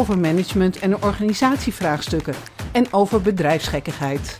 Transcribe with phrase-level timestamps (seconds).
[0.00, 2.34] over management en organisatievraagstukken
[2.72, 4.38] en over bedrijfsgekkigheid.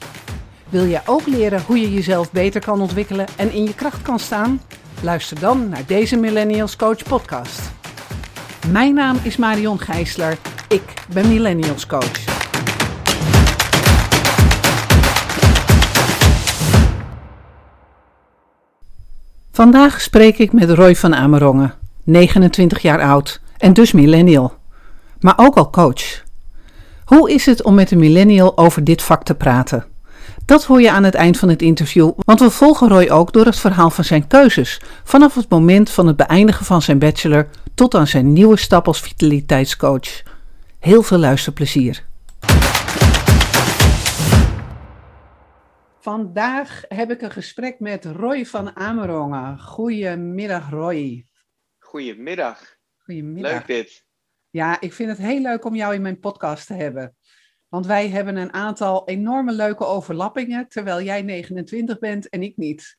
[0.69, 4.19] Wil jij ook leren hoe je jezelf beter kan ontwikkelen en in je kracht kan
[4.19, 4.61] staan?
[5.03, 7.61] Luister dan naar deze Millennials Coach podcast.
[8.73, 10.39] Mijn naam is Marion Gijsler.
[10.69, 12.25] Ik ben Millennials Coach.
[19.53, 24.60] Vandaag spreek ik met Roy van Amerongen, 29 jaar oud en dus millennial,
[25.21, 26.23] maar ook al coach.
[27.05, 29.85] Hoe is het om met een millennial over dit vak te praten?
[30.45, 33.45] Dat hoor je aan het eind van het interview, want we volgen Roy ook door
[33.45, 37.95] het verhaal van zijn keuzes, vanaf het moment van het beëindigen van zijn bachelor tot
[37.95, 40.23] aan zijn nieuwe stap als vitaliteitscoach.
[40.79, 42.05] Heel veel luisterplezier.
[46.01, 49.61] Vandaag heb ik een gesprek met Roy van Amerongen.
[49.61, 51.27] Goedemiddag, Roy.
[51.79, 52.77] Goedemiddag.
[52.99, 53.53] Goedemiddag.
[53.53, 54.05] Leuk dit.
[54.51, 57.17] Ja, ik vind het heel leuk om jou in mijn podcast te hebben.
[57.69, 62.99] Want wij hebben een aantal enorme leuke overlappingen, terwijl jij 29 bent en ik niet.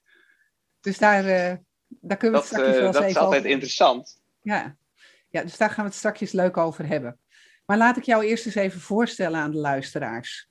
[0.79, 3.51] Dus daar, uh, daar kunnen we Dat, het straks eh, wel dat is altijd over...
[3.51, 4.21] interessant.
[4.41, 4.77] Ja.
[5.29, 7.19] ja, dus daar gaan we het straks leuk over hebben.
[7.65, 10.49] Maar laat ik jou eerst eens even voorstellen aan de luisteraars.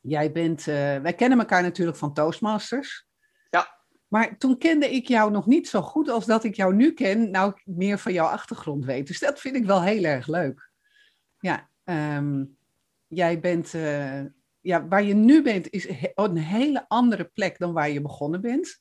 [0.00, 3.06] Jij bent, eh, wij kennen elkaar natuurlijk van Toastmasters.
[4.12, 7.30] Maar toen kende ik jou nog niet zo goed als dat ik jou nu ken.
[7.30, 9.06] Nou, ik meer van jouw achtergrond weet.
[9.06, 10.70] Dus dat vind ik wel heel erg leuk.
[11.38, 12.44] Ja, ehm,
[13.06, 14.20] jij bent, eh,
[14.60, 18.78] ja, waar je nu bent is een hele andere plek dan waar je begonnen bent.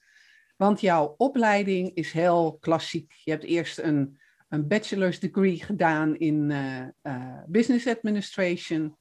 [0.58, 3.14] Want jouw opleiding is heel klassiek.
[3.24, 4.20] Je hebt eerst een,
[4.50, 8.98] een bachelor's degree gedaan in eh, eh, business administration.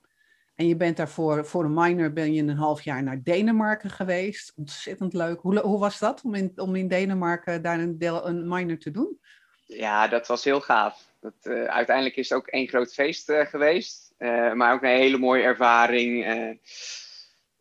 [0.61, 4.53] En je bent daarvoor, voor een minor ben je een half jaar naar Denemarken geweest.
[4.57, 5.41] Ontzettend leuk.
[5.41, 8.91] Hoe, hoe was dat om in, om in Denemarken daar een, deel, een minor te
[8.91, 9.21] doen?
[9.67, 11.13] Ja, dat was heel gaaf.
[11.21, 14.15] Dat, eh, uiteindelijk is het ook één groot feest eh, geweest.
[14.17, 16.25] Eh, maar ook een hele mooie ervaring.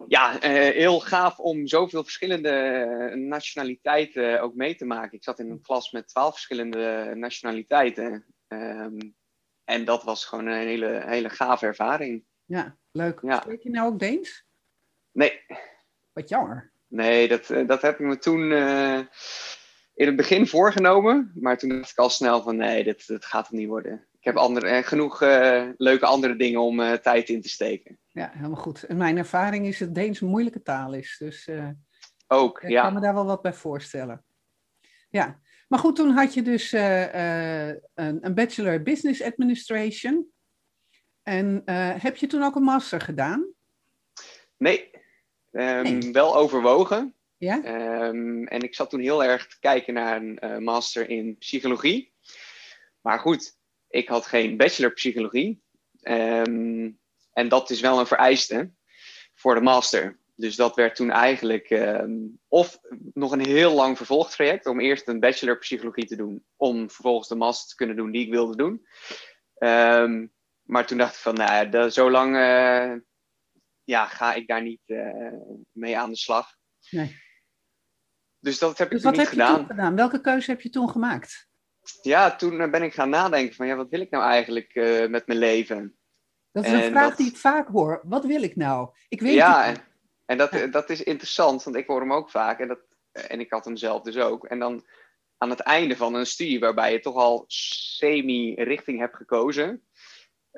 [0.07, 5.17] Ja, heel gaaf om zoveel verschillende nationaliteiten ook mee te maken.
[5.17, 8.25] Ik zat in een klas met twaalf verschillende nationaliteiten.
[8.47, 8.97] Ehm,
[9.63, 12.27] en dat was gewoon een hele, hele gave ervaring.
[12.49, 13.19] Ja, leuk.
[13.21, 13.39] Ja.
[13.41, 14.45] Spreek je nou ook Deens?
[15.11, 15.41] Nee,
[16.11, 16.71] Wat jammer.
[16.87, 18.99] Nee, dat, eh, dat heb ik me toen eh,
[19.93, 21.31] in het begin voorgenomen.
[21.35, 24.07] Maar toen dacht ik al snel van nee, dit, dit gaat het niet worden.
[24.11, 25.19] Ik heb andere, eh, genoeg
[25.77, 27.99] leuke andere dingen om tijd in te steken.
[28.07, 28.83] Ja, helemaal goed.
[28.83, 31.15] En mijn ervaring is dat Deens een moeilijke taal is.
[31.19, 31.49] Dus
[32.27, 34.25] Ook, ik kan me daar wel wat bij voorstellen.
[35.09, 40.31] Ja, maar goed, toen had je dus een, een bachelor business administration.
[41.29, 43.47] En eh, heb je toen ook een master gedaan?
[44.57, 44.89] Nee,
[45.51, 46.11] Ehm, Nee.
[46.11, 47.13] wel overwogen.
[47.37, 47.63] Ja?
[47.63, 52.13] Ehm, en ik zat toen heel erg te kijken naar een eh, master in psychologie.
[53.01, 53.57] Maar goed,
[53.89, 55.61] ik had geen bachelor psychologie.
[56.01, 56.89] Ehm,
[57.33, 58.71] en dat is wel een vereiste
[59.33, 60.19] voor de master.
[60.35, 61.79] Dus dat werd toen eigenlijk
[62.47, 62.79] of
[63.13, 67.35] nog een heel lang vervolgtraject om eerst een bachelor psychologie te doen, om vervolgens de
[67.35, 68.85] master te kunnen doen die ik wilde doen.
[69.57, 70.25] Ehm,
[70.69, 72.93] maar toen dacht ik van, nou ja, dat- zo lang eh,
[73.83, 75.33] ja, ga ik daar niet eh,
[75.71, 76.47] mee aan de slag.
[76.89, 77.15] Nee.
[78.39, 79.57] Dus dat heb ik Dus toen wat niet heb je gedaan.
[79.57, 79.95] toen gedaan?
[79.95, 81.47] Welke keuze heb je toen gemaakt?
[82.01, 84.73] Ja, toen eh, ben ik gaan nadenken van, ja, wat wil ik nou eigenlijk
[85.09, 85.97] met mijn leven?
[86.51, 88.01] Dat is een En vraag dat- die ik vaak hoor.
[88.03, 88.89] Wat wil ik nou?
[89.09, 89.91] Ik weet ja, het en, niet.
[90.25, 90.67] en dat, Ja.
[90.67, 92.59] dat is interessant, want ik hoor hem ook vaak.
[92.59, 92.79] En, dat,
[93.11, 94.45] en ik had hem zelf dus ook.
[94.45, 94.85] En dan
[95.37, 99.83] aan het einde van een studie waarbij je toch al semi-richting hebt gekozen.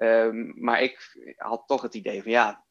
[0.01, 2.65] Ehm, maar ik had toch het idee van ja,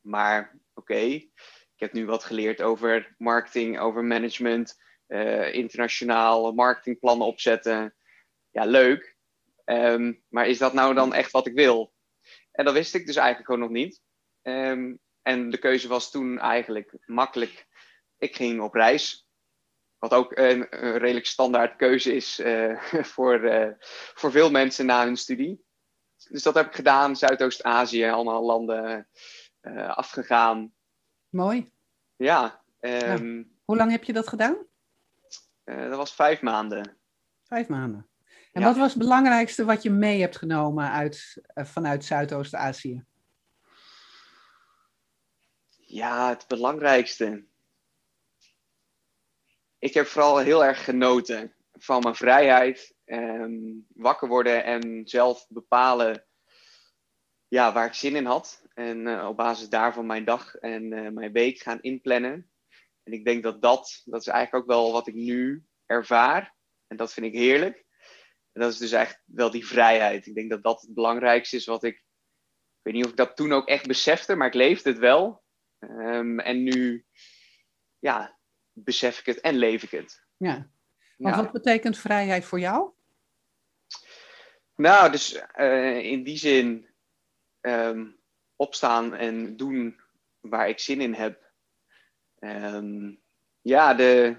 [0.00, 1.30] maar oké, ik
[1.76, 7.94] heb nu wat geleerd over marketing, over management, eh, internationaal marketingplannen opzetten.
[8.50, 9.16] Ja, leuk.
[9.64, 11.92] Ehm, maar is dat nou dan echt wat ik wil?
[12.52, 14.02] En dat wist ik dus eigenlijk gewoon nog niet.
[14.42, 17.66] Ehm, en de keuze was toen eigenlijk makkelijk.
[18.18, 19.28] Ik ging op reis.
[19.98, 22.82] Wat ook een, een redelijk standaard keuze is eh,
[23.14, 23.70] voor, eh,
[24.14, 25.68] voor veel mensen na hun studie.
[26.30, 27.16] Dus dat heb ik gedaan.
[27.16, 29.08] Zuidoost-Azië, allemaal landen
[29.60, 30.72] eh, afgegaan.
[31.28, 31.72] Mooi.
[32.16, 34.56] Ja, ehm, Hoe lang heb je dat gedaan?
[35.64, 36.96] eh, dat was vijf maanden.
[37.44, 38.08] Vijf maanden.
[38.52, 38.66] En Ja.
[38.66, 43.04] wat was het belangrijkste wat je mee hebt genomen uit, eh, vanuit Zuidoost-Azië?
[45.76, 47.44] Ja, het belangrijkste.
[49.78, 52.94] Ik heb vooral heel erg genoten van mijn vrijheid.
[53.12, 56.26] Um, wakker worden en zelf bepalen
[57.48, 58.62] ja, waar ik zin in had.
[58.74, 62.50] En uh, op basis daarvan mijn dag en uh, mijn week gaan inplannen.
[63.02, 66.54] En ik denk dat dat, dat is eigenlijk ook wel wat ik nu ervaar.
[66.86, 67.84] En dat vind ik heerlijk.
[68.52, 70.26] En dat is dus echt wel die vrijheid.
[70.26, 71.94] Ik denk dat dat het belangrijkste is wat ik.
[71.94, 75.42] Ik weet niet of ik dat toen ook echt besefte, maar ik leefde het wel.
[75.78, 77.06] Um, en nu,
[77.98, 78.38] ja,
[78.72, 80.24] besef ik het en leef ik het.
[80.36, 80.70] Ja.
[81.16, 81.42] Want ja.
[81.42, 82.92] wat betekent vrijheid voor jou?
[84.80, 86.88] Nou, dus uh, in die zin
[87.60, 88.20] um,
[88.56, 90.00] opstaan en doen
[90.40, 91.52] waar ik zin in heb.
[92.38, 93.20] Um,
[93.60, 94.36] ja, de,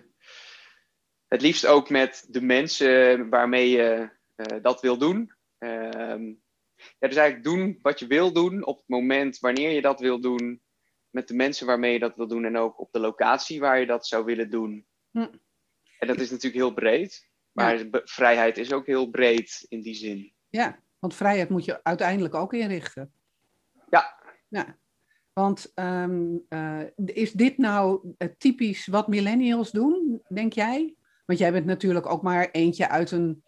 [1.27, 5.33] het liefst ook met de mensen waarmee je uh, dat wil doen.
[5.57, 6.41] Um,
[6.75, 10.21] ja, dus eigenlijk doen wat je wil doen op het moment wanneer je dat wil
[10.21, 10.61] doen.
[11.09, 13.85] Met de mensen waarmee je dat wil doen en ook op de locatie waar je
[13.85, 14.87] dat zou willen doen.
[15.11, 15.27] Hm.
[15.99, 17.30] En dat is natuurlijk heel breed.
[17.51, 18.01] Maar ja.
[18.03, 20.33] vrijheid is ook heel breed in die zin.
[20.49, 23.11] Ja, want vrijheid moet je uiteindelijk ook inrichten.
[23.89, 24.23] Ja.
[24.47, 24.77] ja.
[25.33, 30.95] Want um, uh, is dit nou uh, typisch wat millennials doen, denk jij?
[31.25, 33.43] Want jij bent natuurlijk ook maar eentje uit een,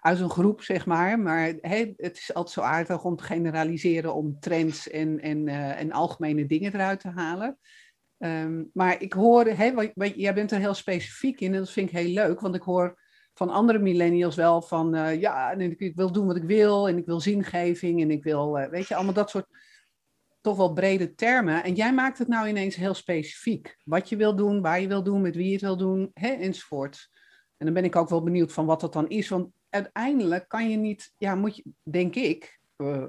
[0.00, 1.18] uit een groep, zeg maar.
[1.18, 5.80] Maar hey, het is altijd zo aardig om te generaliseren om trends en, en, uh,
[5.80, 7.58] en algemene dingen eruit te halen.
[8.18, 11.96] Um, maar ik hoor, hey, jij bent er heel specifiek in en dat vind ik
[11.96, 12.98] heel leuk, want ik hoor
[13.36, 16.96] van andere millennials wel van uh, ja, en ik, wil doen wat ik wil en
[16.96, 19.46] ik wil zingeving en ik wil, uh, weet je, allemaal dat soort
[20.40, 21.64] toch wel brede termen.
[21.64, 23.76] En jij maakt het nou ineens heel specifiek.
[23.84, 26.28] Wat je wil doen, waar je wil doen, met wie je het wil doen, hè,
[26.28, 27.08] enzovoort.
[27.56, 29.28] En dan ben ik ook wel benieuwd van wat dat dan is.
[29.28, 33.06] Want uiteindelijk kan je niet, ja, moet je, denk ik, uh,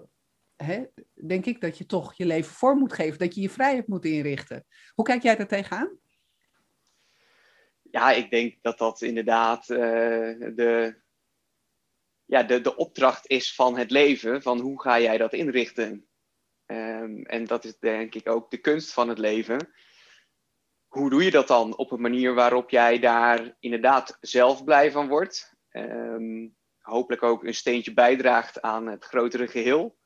[0.55, 0.83] hè,
[1.13, 4.05] denk ik dat je toch je leven voor moet geven, dat je je vrijheid moet
[4.05, 4.65] inrichten.
[4.93, 5.89] Hoe kijk jij daar tegenaan?
[7.97, 9.77] Ja, ik denk dat dat inderdaad uh,
[10.55, 11.01] de,
[12.25, 14.41] ja, de, de opdracht is van het leven.
[14.41, 16.07] Van hoe ga jij dat inrichten?
[16.65, 19.69] Um, en dat is denk ik ook de kunst van het leven.
[20.87, 25.07] Hoe doe je dat dan op een manier waarop jij daar inderdaad zelf blij van
[25.07, 25.55] wordt?
[25.71, 29.97] Um, hopelijk ook een steentje bijdraagt aan het grotere geheel.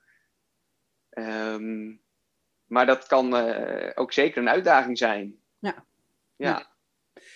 [1.09, 2.01] Um,
[2.65, 5.39] maar dat kan uh, ook zeker een uitdaging zijn.
[5.59, 5.85] Ja.
[6.35, 6.70] ja.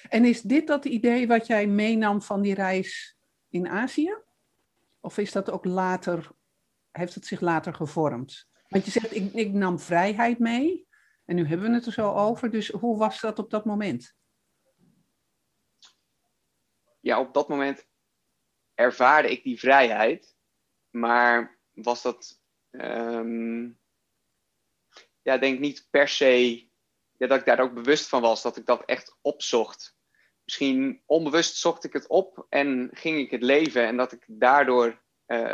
[0.10, 3.18] En is dit dat idee wat jij meenam van die reis
[3.50, 4.18] in Azië?
[5.00, 6.32] Of is dat ook later,
[6.92, 8.48] heeft het zich later gevormd?
[8.68, 10.88] Want je zegt, ik, ik nam vrijheid mee.
[11.26, 12.52] En nu hebben we het er zo over.
[12.52, 14.16] Dus hoe was dat op dat moment?
[17.00, 17.88] Ja, op dat moment
[18.74, 20.36] ervaarde ik die vrijheid.
[20.90, 22.42] Maar was dat,
[22.72, 23.80] um,
[25.22, 26.65] ja, denk niet per se
[27.18, 28.42] ja, dat ik daar ook bewust van was.
[28.42, 29.96] Dat ik dat echt opzocht.
[30.44, 33.86] Misschien onbewust zocht ik het op en ging ik het leven.
[33.86, 35.52] En dat ik, daardoor, uh,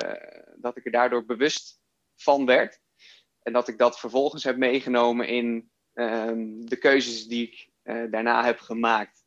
[0.56, 1.80] dat ik er daardoor bewust
[2.16, 2.80] van werd.
[3.42, 8.46] En dat ik dat vervolgens heb meegenomen in um, de keuzes die ik uh, daarna
[8.46, 9.26] heb gemaakt.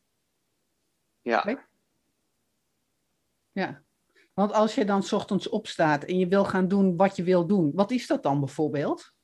[1.21, 1.67] Ja.
[3.51, 3.83] Ja.
[4.33, 7.71] Want als je dan ochtends opstaat en je wil gaan doen wat je wil doen,
[7.73, 9.14] wat is dat dan bijvoorbeeld?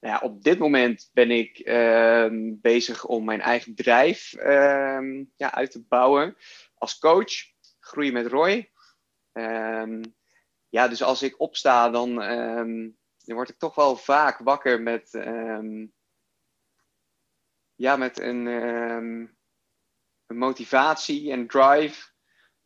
[0.00, 2.26] Nou ja, op dit moment ben ik uh,
[2.60, 6.36] bezig om mijn eigen bedrijf uh, ja, uit te bouwen
[6.74, 7.32] als coach.
[7.80, 8.70] Groeien met Roy.
[9.32, 10.00] Um,
[10.68, 12.14] ja, dus als ik opsta, dan
[13.24, 15.10] dan word ik toch wel vaak wakker met,
[17.74, 19.38] ja, met een, een,
[20.26, 22.10] motivatie en drive,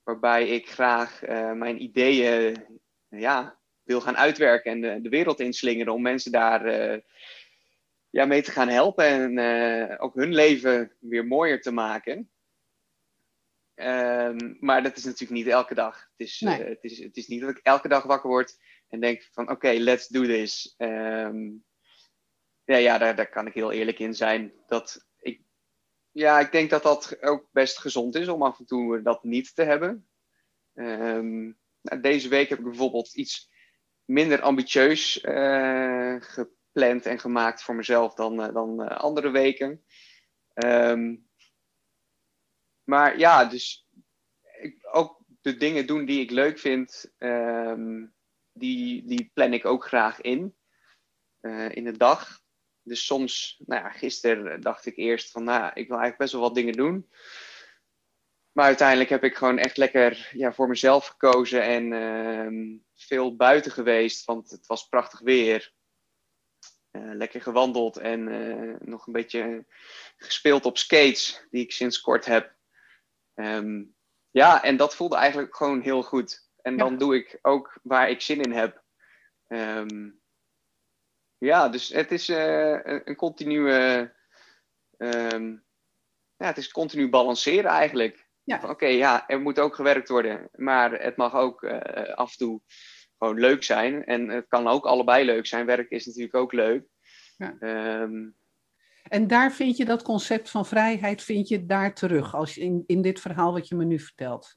[0.03, 2.67] waarbij ik graag uh, mijn ideeën
[3.09, 7.01] ja, wil gaan uitwerken en de, de wereld inslingeren om mensen daar uh,
[8.11, 12.31] ja, mee te gaan helpen en uh, ook hun leven weer mooier te maken.
[13.75, 16.09] Um, maar dat is natuurlijk niet elke dag.
[16.17, 16.63] Het is, nee.
[16.63, 19.53] het, is, het is niet dat ik elke dag wakker word en denk van oké,
[19.53, 20.75] okay, let's do this.
[20.79, 21.65] Um,
[22.65, 24.53] ja, ja daar, daar kan ik heel eerlijk in zijn.
[24.67, 25.41] Dat ik,
[26.11, 29.55] ja, ik denk dat dat ook best gezond is om af en toe dat niet
[29.55, 30.09] te hebben.
[30.75, 33.51] Um, nou, deze week heb ik bijvoorbeeld iets
[34.05, 39.85] minder ambitieus uh, gepland en gemaakt voor mezelf dan, uh, dan uh, andere weken.
[40.65, 41.29] Um,
[42.85, 43.89] maar ja, dus
[44.61, 48.15] ik, ook de dingen doen die ik leuk vind, um,
[48.53, 50.57] die, die plan ik ook graag in.
[51.71, 52.41] In de dag.
[52.83, 56.41] Dus soms, nou ja, gisteren dacht ik eerst van, nou, ik wil eigenlijk best wel
[56.41, 57.11] wat dingen doen.
[58.53, 63.73] Maar uiteindelijk heb ik gewoon echt lekker ja, voor mezelf gekozen en uh, veel buiten
[63.73, 65.73] geweest, want het was prachtig weer.
[66.91, 68.25] lekker gewandeld en
[68.81, 69.67] nog een beetje
[70.17, 72.55] gespeeld op skates, die ik sinds kort heb.
[73.35, 73.83] Ehm,
[74.31, 76.49] ja, en dat voelde eigenlijk gewoon heel goed.
[76.63, 78.83] En dan doe ik ook waar ik zin in heb.
[79.47, 80.11] Ehm,
[81.39, 84.13] ja, dus het is een, een continue.
[84.99, 85.65] Um,
[86.37, 88.27] ja, het is continu balanceren eigenlijk.
[88.43, 88.61] Ja.
[88.69, 90.49] Oké, ja, er moet ook gewerkt worden.
[90.53, 91.81] Maar het mag ook uh,
[92.15, 92.61] af en toe
[93.25, 94.05] gewoon leuk zijn.
[94.05, 95.67] En het kan ook allebei leuk zijn.
[95.67, 96.85] Werk is natuurlijk ook leuk.
[97.37, 97.57] Ja.
[98.03, 98.37] Um,
[99.09, 102.85] en daar vind je dat concept van vrijheid, vind je daar terug, als je in,
[102.87, 104.57] in dit verhaal wat je me nu vertelt?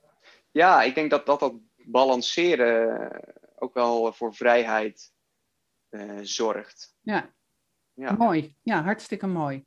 [0.52, 3.12] Ja, ik denk dat dat, dat balanceren
[3.56, 5.12] ook wel voor vrijheid
[5.90, 6.96] uh, zorgt.
[7.02, 7.34] Ja.
[7.94, 8.56] ja, mooi.
[8.64, 9.66] Ja, hartstikke mooi.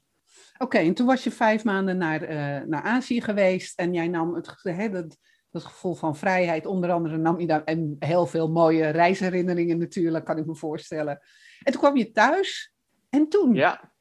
[0.59, 4.35] Oké, en toen was je vijf maanden naar, uh, naar Azië geweest en jij nam
[4.35, 5.19] het, hè, dat,
[5.50, 10.25] dat gevoel van vrijheid, onder andere nam je daar en heel veel mooie reisherinneringen natuurlijk,
[10.25, 11.21] kan ik me voorstellen.
[11.62, 12.75] En toen kwam je thuis
[13.09, 13.54] en toen?
[13.54, 13.92] Ja,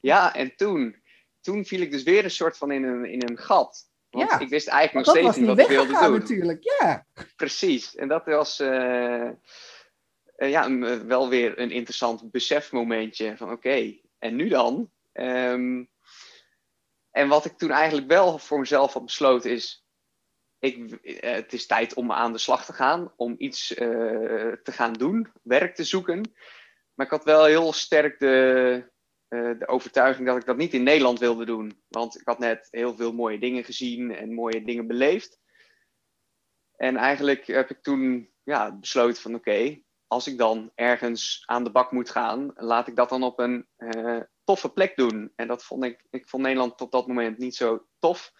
[0.00, 1.02] ja en toen,
[1.40, 3.90] toen viel ik dus weer een soort van in een, in een gat.
[4.10, 6.12] Want ja, ik wist eigenlijk nog steeds niet wat ik wilde doen.
[6.12, 7.06] natuurlijk, ja.
[7.36, 9.30] Precies, en dat was uh,
[10.36, 14.90] ja, wel weer een interessant besefmomentje van oké, en nu dan?
[15.12, 15.90] Um,
[17.10, 19.81] en wat ik toen eigenlijk wel voor mezelf had besloten is,
[20.62, 23.78] ik, eh, het is tijd om aan de slag te gaan, om iets uh,
[24.62, 26.32] te gaan doen, werk te zoeken.
[26.94, 28.90] Maar ik had wel heel sterk de,
[29.28, 31.82] uh, de overtuiging dat ik dat niet in Nederland wilde doen.
[31.88, 35.40] Want ik had net heel veel mooie dingen gezien en mooie dingen beleefd.
[36.76, 41.70] En eigenlijk heb ik toen ja, besloten van oké, als ik dan ergens aan de
[41.70, 43.66] bak moet gaan, laat ik dat dan op een
[44.44, 45.32] toffe plek doen.
[45.36, 48.32] En dat vond ik, ik vond Nederland tot dat moment niet zo tof.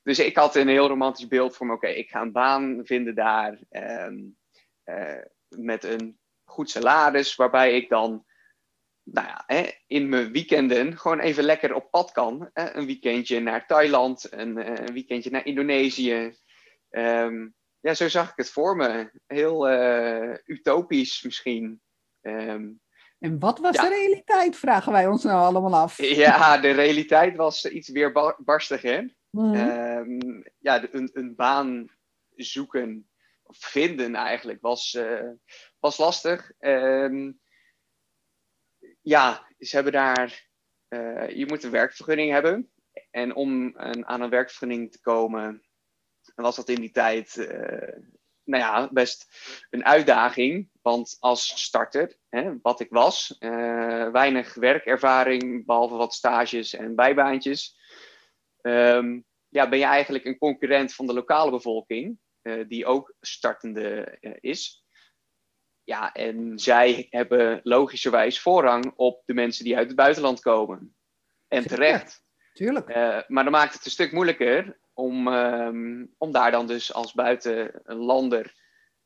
[0.04, 3.60] dus ik had een heel romantisch beeld van, oké, ik ga een baan vinden daar
[3.70, 4.38] um,
[4.86, 8.26] uh, met een goed salaris, waarbij ik dan
[9.04, 12.50] nou ja, hè, in mijn weekenden gewoon even lekker op pad kan.
[12.54, 12.76] Hè?
[12.76, 16.36] Een weekendje naar Thailand, een, eh, een weekendje naar Indonesië.
[16.90, 19.12] Um, ja, zo zag ik het voor me.
[19.28, 21.82] Heel uh, utopisch misschien.
[23.22, 26.02] En wat was de realiteit, vragen wij ons nou allemaal af.
[26.02, 29.16] Ja, de realiteit was iets weer barstiger.
[29.30, 31.88] Mm um, ja, een, een baan
[32.36, 33.10] zoeken,
[33.44, 35.30] of vinden eigenlijk, was, uh,
[35.80, 36.52] was lastig.
[36.60, 37.40] Um,
[39.02, 40.48] ja, ze hebben daar,
[40.90, 42.72] uh, je moet een werkvergunning hebben.
[43.12, 45.64] En om een, aan een werkvergunning te komen,
[46.36, 47.98] was dat in die tijd uh,
[48.52, 49.28] nou ja, best
[49.70, 50.70] een uitdaging.
[50.82, 57.78] Want als starter, hè, wat ik was, uh, weinig werkervaring, behalve wat stages en bijbaantjes.
[58.62, 64.18] Um, ja, ben je eigenlijk een concurrent van de lokale bevolking, uh, die ook startende
[64.40, 64.86] is.
[65.84, 70.96] Ja, en zij hebben logischerwijs voorrang op de mensen die uit het buitenland komen.
[71.48, 72.24] En terecht.
[72.54, 72.88] Tuurlijk.
[73.28, 78.54] maar dan maakt het een stuk moeilijker om, um, om daar dan dus als buitenlander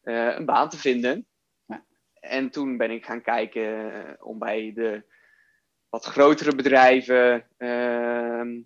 [0.03, 1.27] uh, een baan te vinden.
[1.65, 1.85] Ja.
[2.13, 5.03] En toen ben ik gaan kijken uh, om bij de
[5.89, 8.63] wat grotere bedrijven uh,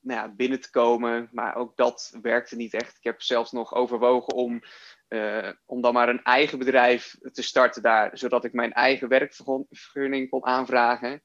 [0.00, 1.28] nou ja, binnen te komen.
[1.32, 2.96] Maar ook dat werkte niet echt.
[2.96, 4.62] Ik heb zelfs nog overwogen om,
[5.08, 10.30] uh, om dan maar een eigen bedrijf te starten daar, zodat ik mijn eigen werkvergunning
[10.30, 11.22] kon aanvragen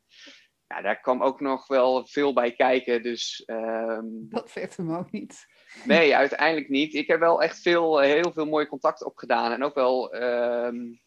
[0.72, 3.04] ja, daar kwam ook nog wel veel bij kijken.
[3.04, 4.30] Dus, um...
[4.30, 5.46] Dat werd hem ook niet.
[5.86, 6.94] Nee, uiteindelijk niet.
[6.94, 9.51] Ik heb wel echt veel, heel veel mooie contacten opgedaan.
[9.51, 11.01] En ook wel um,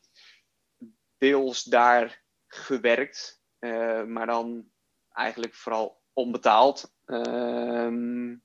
[1.18, 3.42] deels daar gewerkt.
[3.60, 4.68] Uh, maar dan
[5.08, 6.94] eigenlijk vooral onbetaald.
[7.04, 8.42] Um,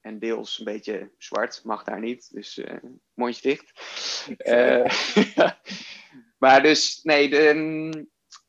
[0.00, 2.76] en deels een beetje zwart, mag daar niet, dus uh,
[3.14, 3.72] mondje dicht.
[6.42, 8.06] maar dus, nee, de,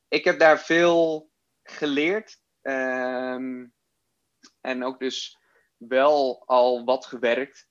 [0.08, 1.32] ik heb daar veel
[1.64, 2.42] geleerd.
[2.62, 3.66] Ehm,
[4.62, 5.38] en ook dus
[5.78, 7.68] wel al wat gewerkt,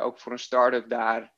[0.00, 1.32] ook voor een start-up daar.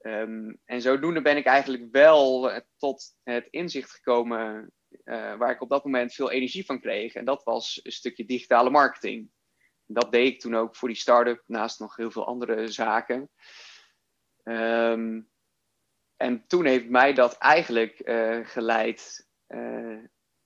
[0.00, 4.72] Um, en zodoende ben ik eigenlijk wel tot het inzicht gekomen
[5.04, 7.14] uh, waar ik op dat moment veel energie van kreeg.
[7.14, 9.30] En dat was een stukje digitale marketing.
[9.86, 13.30] Dat deed ik toen ook voor die start-up, naast nog heel veel andere zaken.
[14.44, 15.30] Um,
[16.16, 19.28] en toen heeft mij dat eigenlijk uh, geleid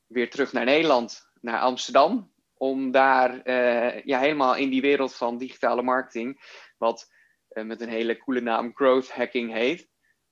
[0.07, 2.33] weer terug naar Nederland, naar Amsterdam.
[2.55, 3.51] Om daar
[4.07, 6.41] ja, helemaal in die wereld van digitale marketing,
[6.79, 7.09] wat
[7.49, 9.89] met een hele coole naam growth hacking heet.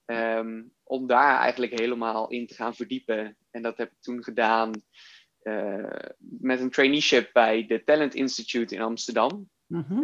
[0.07, 3.37] Um, om daar eigenlijk helemaal in te gaan verdiepen.
[3.50, 4.83] En dat heb ik toen gedaan
[5.43, 9.50] uh, met een traineeship bij de Talent Institute in Amsterdam.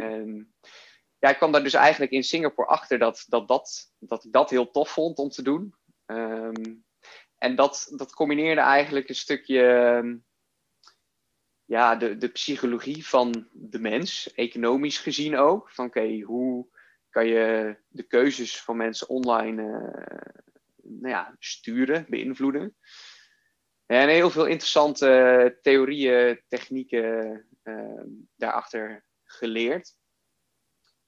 [0.01, 0.55] En,
[1.19, 4.51] ja, ik kwam daar dus eigenlijk in Singapore achter dat, dat, dat, dat ik dat
[4.51, 5.75] heel tof vond om te doen.
[6.07, 6.85] Um,
[7.41, 10.23] en dat, dat combineerde eigenlijk een stukje
[11.65, 15.71] ja, de, de psychologie van de mens, economisch gezien ook.
[15.71, 16.69] Van oké, hoe
[17.11, 20.33] kan je de keuzes van mensen online uh,
[20.83, 22.77] nou ja, sturen, beïnvloeden.
[23.87, 28.03] En heel veel interessante theorieën, technieken uh,
[28.37, 29.97] daarachter geleerd.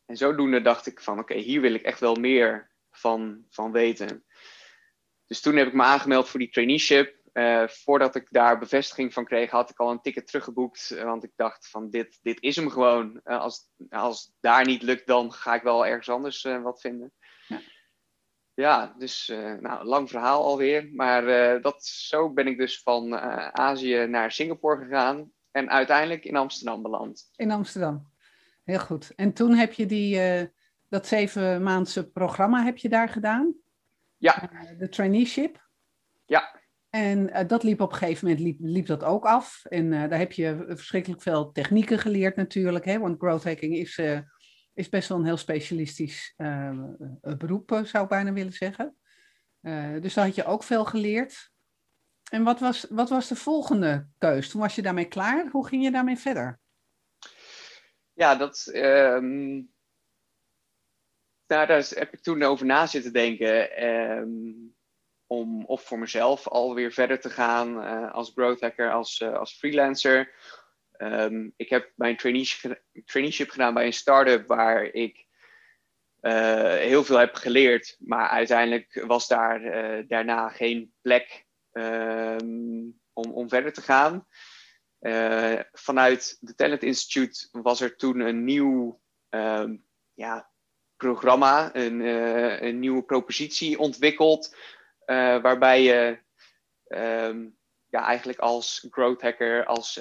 [0.04, 4.24] En zodoende dacht ik van oké, hier wil ik echt wel meer van, van weten.
[5.32, 7.16] Dus toen heb ik me aangemeld voor die traineeship.
[7.32, 11.02] Uh, voordat ik daar bevestiging van kreeg, had ik al een ticket teruggeboekt.
[11.02, 13.20] Want ik dacht van dit, dit is hem gewoon.
[13.24, 17.12] Uh, als, als daar niet lukt, dan ga ik wel ergens anders uh, wat vinden.
[17.48, 17.60] Ja.
[18.54, 20.90] Ja, dus nou, lang verhaal alweer.
[20.92, 23.14] Maar dat, zo ben ik dus van
[23.52, 25.32] Azië naar Singapore gegaan.
[25.50, 27.30] En uiteindelijk in Amsterdam beland.
[27.36, 28.10] In Amsterdam.
[28.64, 29.12] Heel goed.
[29.14, 30.20] En toen heb je die,
[30.88, 33.61] dat zeven maandse programma heb je daar gedaan?
[34.22, 34.50] Ja.
[34.78, 35.68] de traineeship?
[36.24, 36.60] Ja.
[36.90, 39.64] En dat liep op een gegeven moment liep, liep dat ook af.
[39.64, 42.84] En daar heb je verschrikkelijk veel technieken geleerd natuurlijk.
[42.84, 42.98] Hè?
[42.98, 43.98] Want growth hacking is
[44.74, 46.34] is best wel een heel specialistisch
[47.20, 48.96] beroep, eh, zou ik bijna willen zeggen.
[50.00, 51.50] Dus daar had je ook veel geleerd.
[52.30, 54.48] En wat was, wat was de volgende keus?
[54.48, 55.48] Toen was je daarmee klaar.
[55.50, 56.60] Hoe ging je daarmee verder?
[58.12, 58.70] Ja, dat.
[58.74, 59.71] Um,
[61.52, 63.84] nou, daar heb ik toen over na zitten denken.
[63.86, 64.74] Um,
[65.26, 69.52] om of voor mezelf alweer verder te gaan uh, als growth hacker, als, uh, als
[69.52, 70.34] freelancer.
[70.98, 75.26] Um, ik heb mijn traineeship, gedaan bij een start-up waar ik
[76.20, 77.96] uh, heel veel heb geleerd.
[77.98, 79.60] Maar uiteindelijk was daar
[80.06, 84.26] daarna geen plek um, om, om verder te gaan.
[85.72, 89.00] Vanuit de Talent Institute was er toen een nieuw
[90.14, 90.51] ja,
[91.02, 92.00] programma, een,
[92.66, 94.56] een, nieuwe propositie ontwikkeld.
[95.06, 96.18] waarbij je
[97.88, 100.00] ja, eigenlijk als growth hacker, als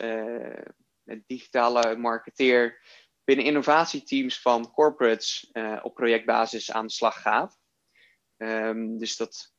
[1.26, 2.82] digitale marketeer
[3.24, 7.60] binnen innovatieteams van corporates op projectbasis aan de slag gaat.
[8.38, 9.54] Um, dus dat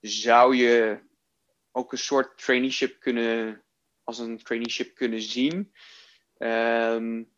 [0.00, 1.02] zou je
[1.72, 3.64] ook een soort traineeship kunnen,
[4.04, 5.72] als een traineeship kunnen zien.
[6.38, 7.32] Um,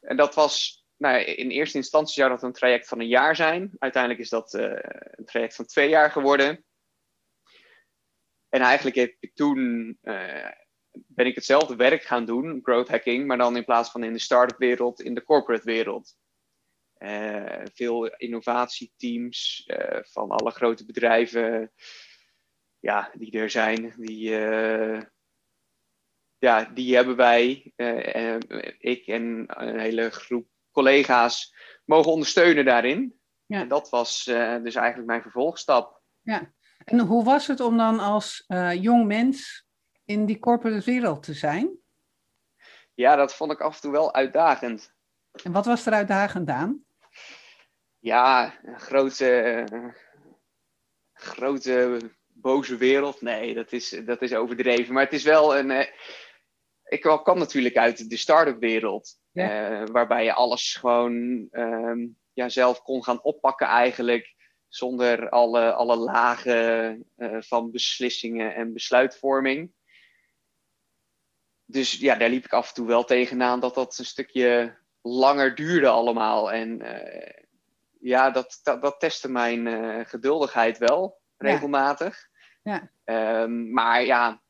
[0.00, 3.70] en dat was, nou, in eerste instantie zou dat een traject van een jaar zijn.
[3.78, 4.62] Uiteindelijk is dat uh,
[5.10, 6.64] een traject van twee jaar geworden.
[8.48, 9.58] En eigenlijk heb ik toen
[10.02, 10.50] uh,
[10.90, 14.18] ben ik hetzelfde werk gaan doen, growth hacking, maar dan in plaats van in de
[14.18, 16.16] start-up wereld, in de corporate wereld.
[16.98, 19.70] Uh, veel innovatieteams
[20.02, 21.72] van alle grote bedrijven
[22.78, 24.30] ja, die er zijn, die,
[26.38, 27.72] ja, die hebben wij,
[28.78, 33.18] ik en een hele groep collega's, mogen ondersteunen daarin.
[33.46, 33.60] Ja.
[33.60, 36.02] En dat was dus eigenlijk mijn vervolgstap.
[36.20, 36.52] Ja,
[36.84, 38.44] en hoe was het om dan als
[38.80, 39.66] jong mens
[40.04, 41.78] in die corporate wereld te zijn?
[42.94, 44.94] Ja, dat vond ik af en toe wel uitdagend.
[45.42, 46.84] En wat was er uitdagend aan?
[47.98, 49.66] Ja, een grote,
[51.12, 53.20] grote boze wereld.
[53.20, 54.94] Nee, dat is, dat is overdreven.
[54.94, 55.70] Maar het is wel een.
[55.70, 55.88] Eh,
[56.84, 59.18] ik kwam natuurlijk uit de start-up wereld.
[59.34, 59.80] Ja.
[59.80, 64.34] Uh, waarbij je alles gewoon uh, ja, zelf kon gaan oppakken eigenlijk.
[64.68, 69.72] Zonder alle, alle lagen uh, van beslissingen en besluitvorming
[71.66, 75.54] dus ja, daar liep ik af en toe wel tegenaan dat dat een stukje langer
[75.54, 76.52] duurde allemaal.
[76.52, 77.44] En uh,
[78.00, 82.28] ja, dat, dat, dat testte mijn geduldigheid wel regelmatig.
[82.62, 82.90] Ja.
[83.04, 83.42] ja.
[83.42, 84.42] Um, maar ja,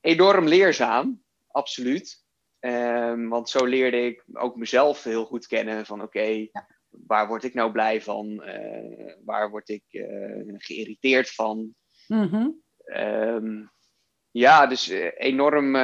[0.00, 2.23] enorm leerzaam, absoluut.
[2.64, 6.48] Ehm, want zo leerde ik ook mezelf heel goed kennen van oké,
[6.88, 8.42] waar word ik nou blij van?
[8.42, 11.74] Eh, waar word ik uh, geïrriteerd van?
[12.08, 12.48] Mhm.
[12.84, 13.64] Ehm,
[14.30, 15.76] ja, dus enorm,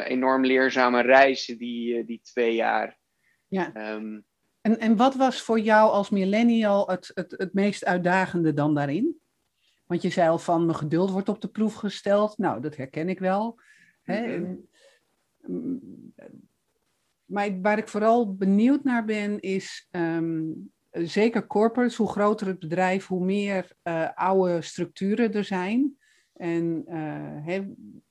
[0.00, 2.98] enorm leerzame reis die, die twee jaar.
[3.48, 3.72] Ja.
[3.72, 4.20] Ehm,
[4.60, 9.20] en, en wat was voor jou als millennial het, het, het meest uitdagende dan daarin?
[9.86, 12.38] Want je zei al van mijn geduld wordt op de proef gesteld.
[12.38, 13.60] Nou, dat herken ik wel.
[14.02, 14.38] Hè?
[14.38, 14.54] Mhm.
[17.24, 20.50] Maar waar ik vooral benieuwd naar ben, is ehm,
[20.90, 25.96] zeker corporates, hoe groter het bedrijf, hoe meer uh, oude structuren er zijn.
[26.32, 26.84] En
[27.46, 27.60] uh,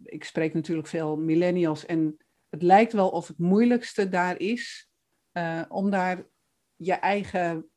[0.03, 2.17] ik spreek natuurlijk veel millennials en
[2.49, 4.89] het lijkt wel of het moeilijkste daar is
[5.33, 6.25] uh, om daar
[6.75, 7.69] je eigen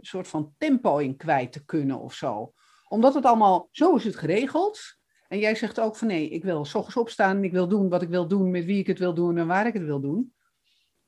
[0.00, 2.52] soort van tempo in kwijt te kunnen of zo.
[2.88, 5.00] Omdat het allemaal, zo is het geregeld.
[5.32, 8.02] En jij zegt ook van nee, ik wil s ochtends opstaan ik wil doen wat
[8.02, 10.34] ik wil doen, met wie ik het wil doen en waar ik het wil doen.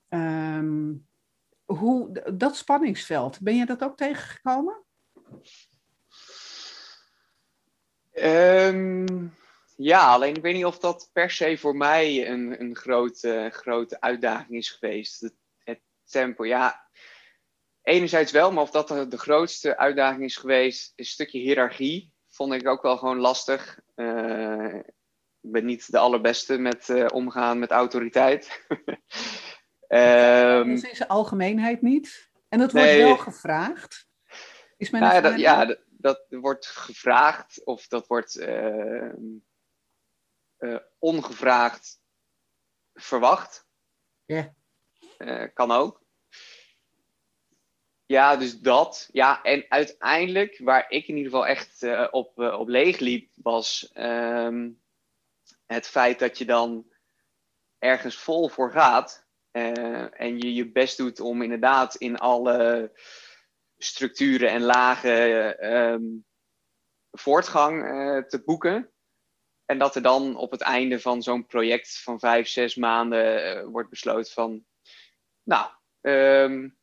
[0.09, 1.07] Um,
[1.65, 4.85] hoe, dat spanningsveld, ben je dat ook tegengekomen?
[8.13, 9.35] Um,
[9.77, 14.01] ja, alleen ik weet niet of dat per se voor mij een, een grote, grote
[14.01, 15.21] uitdaging is geweest.
[15.65, 16.89] Het, tempo, ja.
[17.83, 22.14] Enerzijds wel, maar of dat de grootste uitdaging is geweest, is een stukje hiërarchie.
[22.35, 23.81] Vond ik ook wel gewoon lastig.
[23.97, 24.75] Uh,
[25.41, 28.65] ik ben niet de allerbeste met uh, omgaan met autoriteit.
[29.89, 32.31] Um, dus in zijn algemeenheid niet.
[32.49, 34.09] En het wordt wel gevraagd.
[34.77, 39.13] Is mijn nou, dat, ja, dat, dat, wordt gevraagd of dat wordt uh,
[40.59, 42.01] uh, ongevraagd
[42.95, 43.67] verwacht.
[44.25, 44.55] Ja.
[45.19, 45.55] Yeah.
[45.55, 46.04] kan ook.
[48.07, 49.09] Ja, dus dat.
[49.13, 53.31] Ja, en uiteindelijk, waar ik in ieder geval echt uh, op, uh, op leeg liep,
[53.35, 54.83] was um,
[55.67, 56.93] het feit dat je dan
[57.79, 59.27] ergens vol voor gaat.
[59.53, 62.93] Uh, en je je best doet om inderdaad in alle
[63.79, 66.27] structuren en lagen um,
[67.11, 67.83] voortgang
[68.29, 68.93] te boeken.
[69.65, 73.91] En dat er dan op het einde van zo'n project van vijf, zes maanden wordt
[73.91, 74.65] besloten van,
[75.43, 76.79] nou, um,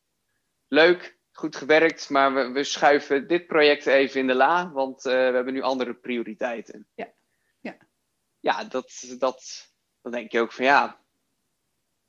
[0.72, 5.12] leuk, goed gewerkt, maar we, we, schuiven dit project even in de la, want uh,
[5.12, 6.86] we hebben nu andere prioriteiten.
[6.94, 7.12] Ja,
[7.60, 7.76] ja.
[8.40, 9.70] ja dat, dat,
[10.02, 11.00] dan denk je ook van ja,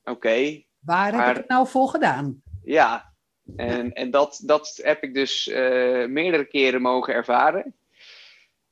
[0.04, 0.12] oké.
[0.12, 2.42] Okay, Waar maar, heb ik het nou voor gedaan?
[2.64, 3.14] Ja,
[3.56, 7.76] en, en dat, dat heb ik dus uh, meerdere keren mogen ervaren.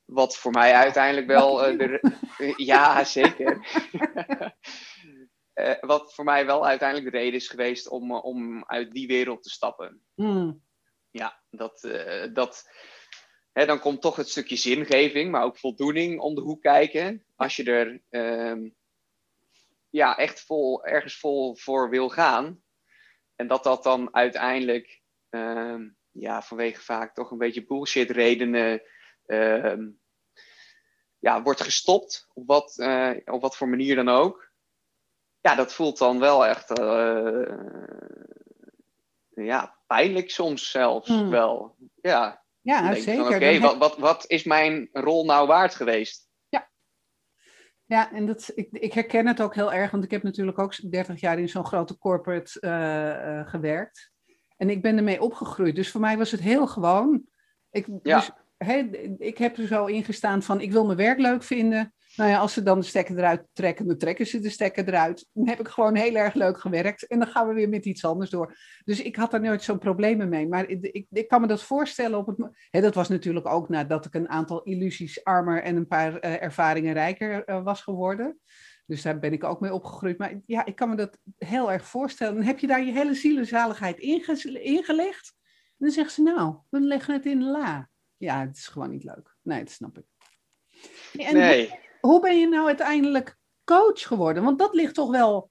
[0.04, 1.72] Wat voor mij uiteindelijk wel.
[1.72, 3.66] Uh, de, ja, zeker.
[5.54, 9.06] Uh, wat voor mij wel uiteindelijk de reden is geweest om, uh, om uit die
[9.06, 10.02] wereld te stappen.
[10.14, 10.62] Mm.
[11.10, 12.70] Ja, dat, uh, dat,
[13.52, 17.24] hè, dan komt toch het stukje zingeving, maar ook voldoening om de hoek kijken.
[17.36, 18.74] Als je er um,
[19.90, 22.62] ja, echt vol, ergens vol voor wil gaan.
[23.36, 28.82] En dat dat dan uiteindelijk, um, ja, vanwege vaak toch een beetje bullshit redenen,
[29.26, 30.00] um,
[31.18, 32.28] ja, wordt gestopt.
[32.34, 32.78] Op wat,
[33.24, 34.51] op wat voor manier dan ook
[35.42, 37.58] ja, dat voelt dan wel echt uh,
[39.28, 41.30] ja, pijnlijk soms zelfs Hmm.
[41.30, 41.76] wel.
[42.00, 43.34] Ja, Ja, zeker.
[43.34, 46.30] oké, wat, wat, wat is mijn rol nou waard geweest?
[47.86, 50.90] Ja, en dat, ik, ik herken het ook heel erg, want ik heb natuurlijk ook
[50.90, 54.10] 30 jaar in zo'n grote corporate eh, eh, gewerkt.
[54.56, 55.76] En ik ben ermee opgegroeid.
[55.76, 57.24] Dus voor mij was het heel gewoon.
[57.70, 58.16] Ik, Ja.
[58.16, 58.76] dus, hè,
[59.18, 61.94] ik heb er zo ingestaan van, ik wil mijn werk leuk vinden.
[62.16, 65.28] Nou ja, als ze dan de stekker eruit trekken, dan trekken ze de stekker eruit.
[65.32, 67.06] Dan heb ik gewoon heel erg leuk gewerkt.
[67.06, 68.56] En dan gaan we weer met iets anders door.
[68.84, 70.48] Dus ik had daar nooit zo'n problemen mee.
[70.48, 72.50] Maar ik, ik, kan me dat voorstellen op het...
[72.70, 76.42] Hè, dat was natuurlijk ook nadat ik een aantal illusies armer en een paar eh,
[76.42, 78.40] ervaringen rijker eh, was geworden.
[78.86, 80.18] Dus daar ben ik ook mee opgegroeid.
[80.18, 82.34] Maar ja, ik kan me dat heel erg voorstellen.
[82.34, 85.34] Dan heb je daar je hele zielenzaligheid inge- ingelegd.
[85.42, 87.90] En dan zeggen ze, nou, we leggen het in la.
[88.16, 89.36] Ja, het is gewoon niet leuk.
[89.42, 90.04] Nee, dat snap ik.
[91.32, 94.42] Nee, hoe ben je nou uiteindelijk coach geworden?
[94.42, 95.50] Want dat ligt toch wel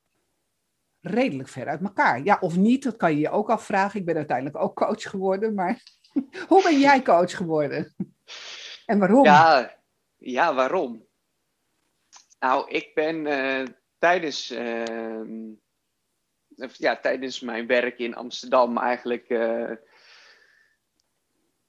[1.01, 2.23] redelijk ver uit elkaar.
[2.23, 3.99] Ja, of niet, dat kan je je ook afvragen.
[3.99, 5.83] Ik ben uiteindelijk ook coach geworden, maar
[6.47, 7.95] hoe ben jij coach geworden?
[8.85, 9.23] En waarom?
[9.23, 9.75] ja,
[10.17, 11.07] ja, waarom?
[12.39, 15.49] Nou, ik ben eh, tijdens, ehm,
[16.73, 19.71] ja, tijdens mijn werk in Amsterdam eigenlijk eh,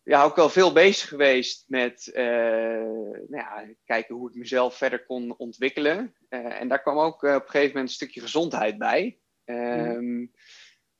[0.05, 5.05] ja, ook wel veel bezig geweest met eh, nou ja, kijken hoe ik mezelf verder
[5.05, 6.15] kon ontwikkelen.
[6.29, 9.19] Eh, en daar kwam ook eh, op een gegeven moment een stukje gezondheid bij.
[9.45, 10.27] Ehm,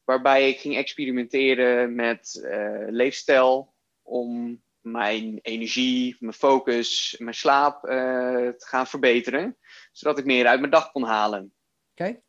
[0.05, 2.41] Waarbij ik ging experimenteren met
[2.89, 9.59] leefstijl om mijn energie, mijn focus, mijn slaap te gaan verbeteren.
[9.93, 11.55] Zodat ik meer uit mijn dag kon halen.
[11.91, 12.23] Oké.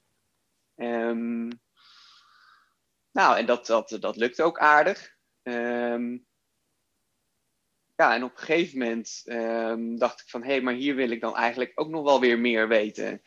[0.76, 1.48] Ehm,
[3.12, 5.16] nou, en dat, dat, dat lukt ook aardig.
[5.42, 6.18] Ehm,
[8.04, 11.10] ja, en op een gegeven moment ehm, dacht ik van, hé, hey, maar hier wil
[11.10, 13.22] ik dan eigenlijk ook nog wel weer meer weten.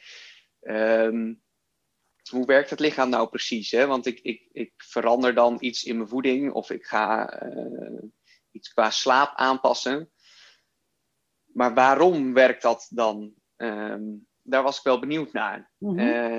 [2.30, 3.70] hoe werkt het lichaam nou precies?
[3.70, 3.86] Hè?
[3.86, 8.02] Want ik, ik, ik verander dan iets in mijn voeding of ik ga uh,
[8.50, 10.10] iets qua slaap aanpassen.
[11.52, 13.34] Maar waarom werkt dat dan?
[14.48, 15.70] daar was ik wel benieuwd naar.
[15.78, 15.98] Mm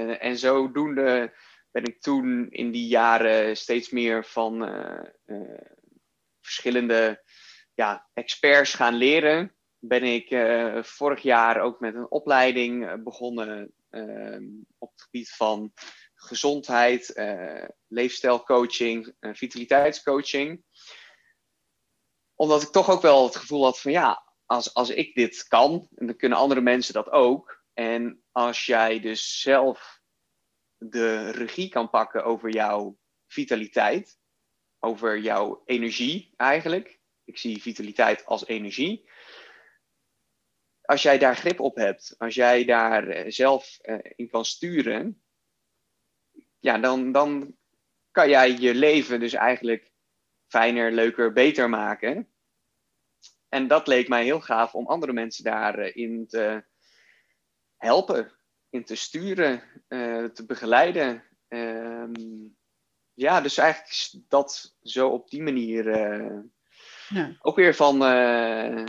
[0.10, 1.34] en zodoende
[1.72, 5.62] ben ik toen in die jaren steeds meer van uh, uh,
[6.42, 7.24] verschillende
[7.78, 9.56] ja, experts gaan leren.
[9.80, 14.46] Ben ik uh, vorig jaar ook met een opleiding begonnen ehm,
[14.78, 15.72] op het gebied van
[16.14, 17.14] gezondheid,
[17.88, 20.64] leefstijlcoaching, vitaliteitscoaching.
[22.36, 25.88] Omdat ik toch ook wel het gevoel had van ja, als, als ik dit kan,
[25.92, 27.64] dan kunnen andere mensen dat ook.
[27.74, 30.02] En als jij dus zelf
[30.78, 34.18] de regie kan pakken over jouw vitaliteit,
[34.80, 36.97] over jouw energie eigenlijk.
[37.28, 39.10] Ik zie vitaliteit als energie.
[40.82, 45.24] Als jij daar grip op hebt, als jij daar eh, zelf eh, in kan sturen,
[46.60, 47.56] ja, dan, dan
[48.12, 49.92] kan jij je leven dus eigenlijk
[50.48, 52.32] fijner, leuker, beter maken.
[53.50, 56.66] En dat leek mij heel gaaf om andere mensen daarin te
[57.78, 58.32] helpen
[58.70, 59.64] in te sturen,
[60.34, 61.24] te begeleiden.
[61.48, 62.58] Um,
[63.14, 65.88] ja, dus eigenlijk dat zo op die manier
[67.10, 67.36] ja.
[67.40, 68.86] ook weer van, uh,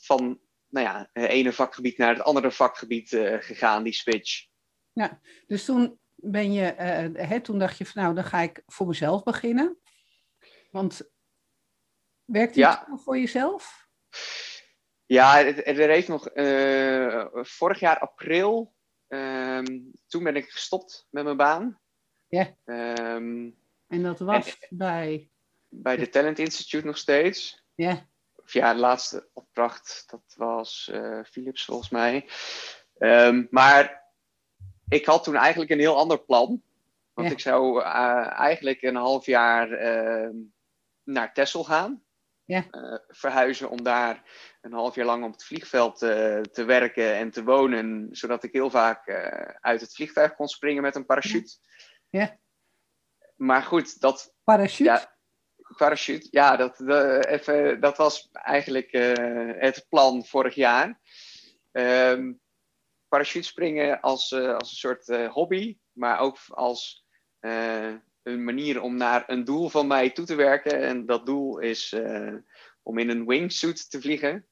[0.00, 3.08] van nou ja, het ene vakgebied naar het andere vakgebied
[3.40, 4.46] gegaan, die switch.
[4.92, 6.62] Ja, dus toen ben je,
[7.12, 9.78] hè, toen dacht je van nou, dan ga ik voor mezelf beginnen.
[10.70, 11.10] Want
[12.24, 12.88] werkt het ja.
[12.94, 13.88] voor jezelf?
[15.06, 16.28] Ja, er heeft nog
[17.32, 18.74] vorig jaar april,
[19.08, 21.80] um, toen ben ik gestopt met mijn baan.
[22.28, 22.56] Ja.
[22.64, 25.30] Um, en dat was bij?
[25.76, 27.64] Bij de Talent Institute nog steeds.
[27.74, 28.08] Ja.
[28.36, 32.28] Of ja, de laatste opdracht, dat was uh, Philips volgens mij.
[32.98, 34.04] Um, maar
[34.88, 36.62] ik had toen eigenlijk een heel ander plan.
[37.12, 39.68] Want ik zou uh, eigenlijk een half jaar
[41.02, 42.02] naar Texel gaan.
[42.46, 42.66] Ja.
[43.08, 44.22] verhuizen om daar
[44.60, 48.70] een half jaar lang op het vliegveld te werken en te wonen, zodat ik heel
[48.70, 49.08] vaak
[49.60, 51.56] uit het vliegtuig kon springen met een parachute.
[52.08, 52.38] Ja.
[53.36, 54.34] Maar goed, dat.
[54.44, 55.12] Parachute?
[55.76, 61.00] Parachute, ja, dat, de, even, dat was eigenlijk uh, het plan vorig jaar.
[61.72, 62.40] Um,
[63.08, 67.06] parachute springen als, als een soort hobby, maar ook als
[68.22, 70.82] een manier om naar een doel van mij toe te werken.
[70.82, 71.96] En dat doel is
[72.82, 74.46] om in een wingsuit te vliegen.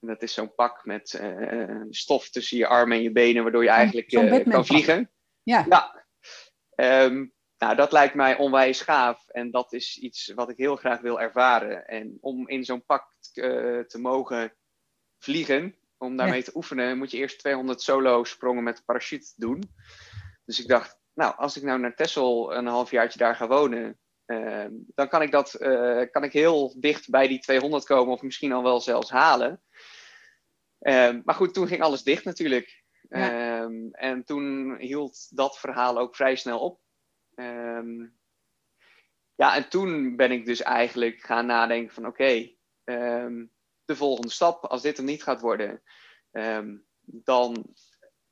[0.00, 1.20] En dat is zo'n pak met
[1.90, 4.08] stof tussen je armen en je benen, waardoor je eigenlijk
[4.48, 5.10] kan vliegen.
[5.42, 5.66] Ja.
[5.68, 6.04] ja.
[7.04, 9.28] Um, nou, dat lijkt mij onwijs gaaf.
[9.28, 11.86] En dat is iets wat ik heel graag wil ervaren.
[11.86, 14.54] En om in zo'n pak uh, te mogen
[15.18, 19.62] vliegen, om daarmee te oefenen, moet je eerst 200 solo sprongen met de parachute doen.
[20.44, 24.64] Dus ik dacht, nou, als ik nou naar Texel een halfjaartje daar ga wonen, uh,
[24.70, 28.52] dan kan ik, dat, uh, kan ik heel dicht bij die 200 komen, of misschien
[28.52, 29.62] al wel zelfs halen.
[30.80, 32.84] Um, maar goed, toen ging alles dicht natuurlijk.
[33.08, 33.60] Ja.
[33.60, 36.80] Um, en toen hield dat verhaal ook vrij snel op.
[37.40, 38.18] Um,
[39.34, 42.58] ja, en toen ben ik dus eigenlijk gaan nadenken van oké, okay,
[43.84, 45.82] de volgende stap, als dit er niet gaat worden,
[47.00, 47.74] dan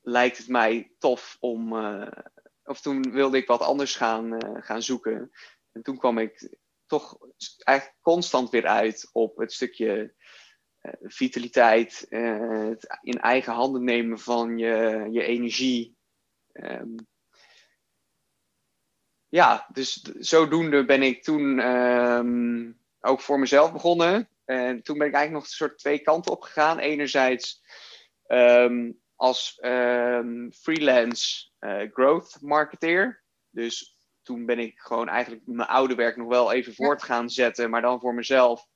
[0.01, 2.11] lijkt het mij tof om, uh,
[2.63, 5.31] of toen wilde ik wat anders gaan, uh, gaan zoeken.
[5.71, 7.17] En toen kwam ik toch
[7.63, 10.13] eigenlijk constant weer uit op het stukje
[10.81, 15.97] uh, vitaliteit, het in eigen handen nemen van je, je energie.
[19.35, 24.29] Ja, dus zodoende ben ik toen um, ook voor mezelf begonnen.
[24.45, 26.79] En toen ben ik eigenlijk nog een soort twee kanten op gegaan.
[26.79, 27.63] Enerzijds
[28.27, 29.57] um, als
[30.51, 33.23] freelance uh, growth marketeer.
[33.49, 37.69] Dus toen ben ik gewoon eigenlijk mijn oude werk nog wel even voort gaan zetten,
[37.69, 38.67] maar dan voor mezelf.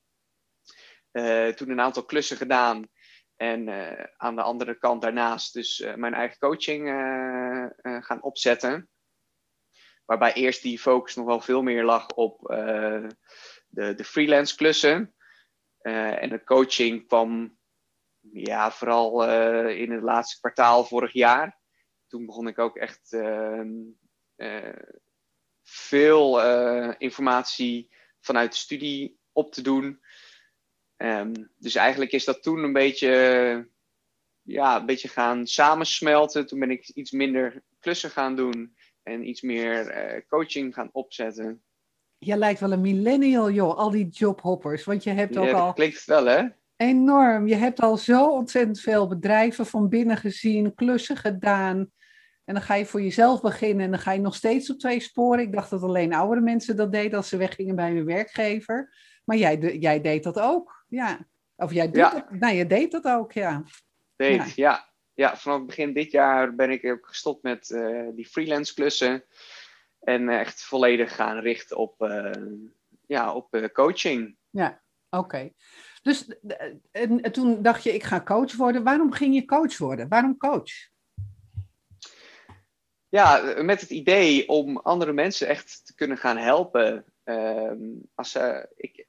[1.12, 2.88] Uh, toen een aantal klussen gedaan.
[3.36, 6.88] En uh, aan de andere kant daarnaast dus mijn eigen coaching
[7.82, 8.88] gaan opzetten.
[10.10, 12.40] Waarbij eerst die focus nog wel veel meer lag op
[13.68, 15.14] de, de freelance klussen.
[15.82, 17.58] en de coaching kwam
[18.32, 19.24] ja, vooral
[19.68, 21.58] in het laatste kwartaal vorig jaar.
[22.08, 23.70] Toen begon ik ook echt ehm,
[25.62, 26.40] veel
[26.98, 30.00] informatie vanuit de studie op te doen.
[30.96, 33.68] Um, dus eigenlijk is dat toen een beetje,
[34.42, 36.46] ja, een beetje gaan samensmelten.
[36.46, 38.74] Toen ben ik iets minder klussen gaan doen
[39.10, 41.62] en iets meer coaching gaan opzetten.
[42.18, 44.84] Je lijkt wel een millennial, joh, al die jobhoppers.
[44.84, 45.72] Want je hebt ook ja, al.
[45.72, 46.46] Klinkt wel, hè?
[46.76, 47.46] Enorm.
[47.46, 51.90] Je hebt al zo ontzettend veel bedrijven van binnen gezien, klussen gedaan.
[52.44, 55.00] En dan ga je voor jezelf beginnen en dan ga je nog steeds op twee
[55.00, 55.44] sporen.
[55.44, 58.94] Ik dacht dat alleen oudere mensen dat deden als ze weggingen bij hun werkgever.
[59.24, 61.18] Maar jij, jij deed dat ook, ja.
[61.56, 62.10] Of jij doet ja.
[62.10, 63.62] dat, nou, je deed dat ook, ja.
[64.16, 64.54] Deed, ja.
[64.54, 64.89] ja.
[65.20, 65.36] Ja.
[65.36, 69.24] vanaf begin dit jaar ben ik ook gestopt met uh, die freelance klussen.
[70.00, 72.32] En echt volledig gaan richten op, uh,
[73.06, 74.36] ja, op coaching.
[74.50, 75.52] Ja, oké.
[76.02, 76.28] Dus
[76.90, 78.84] en, en toen dacht je, ik ga coach worden.
[78.84, 80.08] Waarom ging je coach worden?
[80.08, 80.72] Waarom coach?
[83.08, 87.04] Ja, met het idee om andere mensen echt te kunnen gaan helpen.
[87.24, 89.06] Um, als, uh, ik,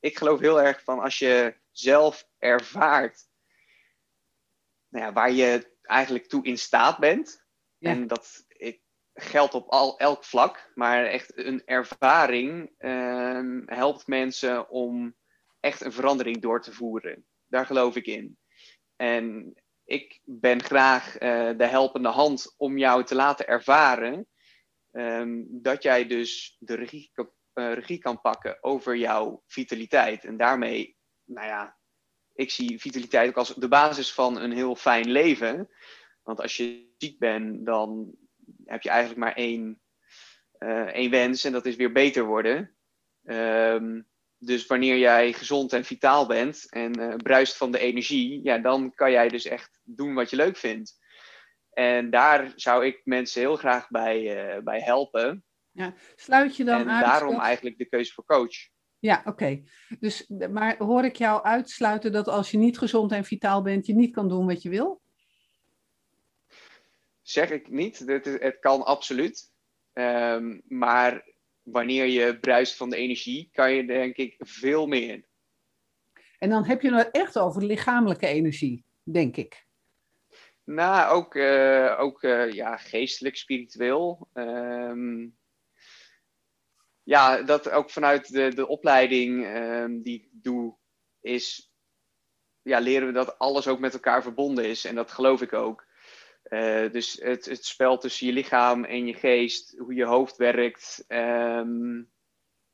[0.00, 3.30] ik geloof heel erg van als je zelf ervaart
[4.92, 7.44] nou ja, waar je eigenlijk toe in staat bent.
[7.78, 7.90] Ja.
[7.90, 8.80] En dat ik,
[9.14, 15.16] geldt op al, elk vlak, maar echt een ervaring um, helpt mensen om
[15.60, 17.26] echt een verandering door te voeren.
[17.46, 18.38] Daar geloof ik in.
[18.96, 24.28] En ik ben graag uh, de helpende hand om jou te laten ervaren
[24.90, 30.24] um, dat jij dus de regie, uh, regie kan pakken over jouw vitaliteit.
[30.24, 31.76] En daarmee, nou ja,
[32.34, 35.68] ik zie vitaliteit ook als de basis van een heel fijn leven.
[36.22, 38.14] Want als je ziek bent, dan
[38.64, 39.80] heb je eigenlijk maar één,
[40.58, 42.76] uh, één wens en dat is weer beter worden.
[43.24, 44.06] Um,
[44.38, 48.94] dus wanneer jij gezond en vitaal bent en uh, bruist van de energie, ja, dan
[48.94, 51.00] kan jij dus echt doen wat je leuk vindt.
[51.72, 55.44] En daar zou ik mensen heel graag bij, uh, bij helpen.
[55.70, 57.04] Ja, sluit je dan en uit?
[57.04, 58.70] daarom eigenlijk de keuze voor coach.
[59.02, 59.28] Ja, oké.
[59.28, 59.64] Okay.
[60.00, 63.94] Dus, maar hoor ik jou uitsluiten dat als je niet gezond en vitaal bent, je
[63.94, 65.00] niet kan doen wat je wil?
[67.22, 67.98] Zeg ik niet.
[67.98, 69.50] Het, het kan absoluut.
[69.92, 75.24] Um, maar wanneer je bruist van de energie, kan je denk ik veel meer.
[76.38, 79.66] En dan heb je het echt over lichamelijke energie, denk ik.
[80.64, 84.28] Nou, ook, uh, ook uh, ja, geestelijk, spiritueel.
[84.34, 85.36] Um,
[87.02, 90.76] ja, dat ook vanuit de, de opleiding um, die ik doe,
[91.20, 91.72] is,
[92.62, 94.84] ja, leren we dat alles ook met elkaar verbonden is.
[94.84, 95.90] En dat geloof ik ook.
[96.42, 101.04] Uh, dus het, het spel tussen je lichaam en je geest, hoe je hoofd werkt,
[101.08, 102.12] um,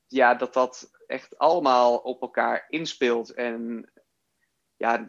[0.06, 3.32] ja, dat dat echt allemaal op elkaar inspeelt.
[3.34, 3.92] En
[4.76, 5.08] ja,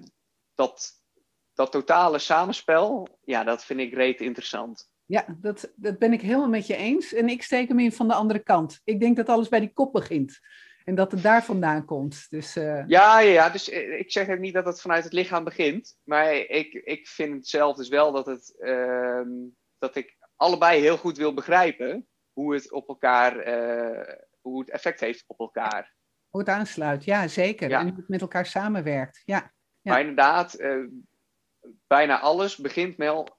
[0.56, 0.92] dat,
[1.54, 4.89] dat totale samenspel, ja, dat vind ik reet interessant.
[5.10, 7.14] Ja, dat, dat ben ik helemaal met je eens.
[7.14, 8.82] En ik steek hem in van de andere kant.
[8.84, 10.40] Ik denk dat alles bij die kop begint.
[10.84, 12.26] En dat het daar vandaan komt.
[12.30, 12.84] Dus, uh...
[12.88, 15.98] ja, ja, ja, dus ik zeg ook niet dat het vanuit het lichaam begint.
[16.04, 19.22] Maar ik, ik vind zelf dus wel dat, het, uh,
[19.78, 25.00] dat ik allebei heel goed wil begrijpen hoe het op elkaar, uh, hoe het effect
[25.00, 25.96] heeft op elkaar.
[26.30, 27.70] Hoe het aansluit, ja, zeker.
[27.70, 27.80] Ja.
[27.80, 29.22] En hoe het met elkaar samenwerkt.
[29.26, 29.54] Ja.
[29.82, 29.92] ja.
[29.92, 30.84] Maar inderdaad, eh,
[31.88, 33.39] bijna alles begint wel,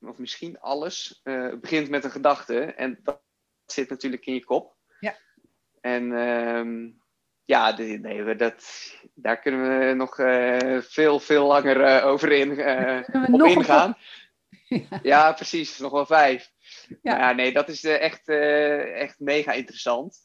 [0.00, 1.20] of misschien alles,
[1.60, 2.60] begint met een gedachte.
[2.60, 3.22] En dat
[3.66, 4.76] zit natuurlijk in je kop.
[5.86, 7.02] En um,
[7.44, 13.32] ja, nee, dat, daar kunnen we nog uh, veel, veel langer uh, over in, uh,
[13.32, 13.96] op ingaan.
[14.68, 14.86] Ja.
[15.02, 15.32] ja.
[15.32, 15.78] precies.
[15.78, 16.52] Nog wel vijf.
[17.02, 20.18] Ja, ja nee, dat is echt, echt mega interessant.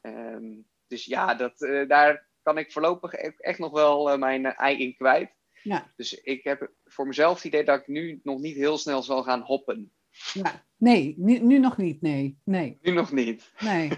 [0.00, 5.35] Um, dus ja, dat, daar kan ik voorlopig echt nog wel mijn ei in kwijt.
[5.66, 5.92] Ja.
[5.96, 9.22] Dus ik heb voor mezelf het idee dat ik nu nog niet heel snel zal
[9.22, 9.90] gaan hoppen.
[10.32, 10.64] Ja.
[10.76, 12.02] Nee, nu, nu nog niet.
[12.02, 12.38] Nee.
[12.44, 12.78] nee.
[12.82, 13.52] Nu nog niet.
[13.58, 13.90] Nee.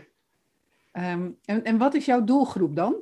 [0.92, 2.96] Um, en, en wat is jouw doelgroep dan?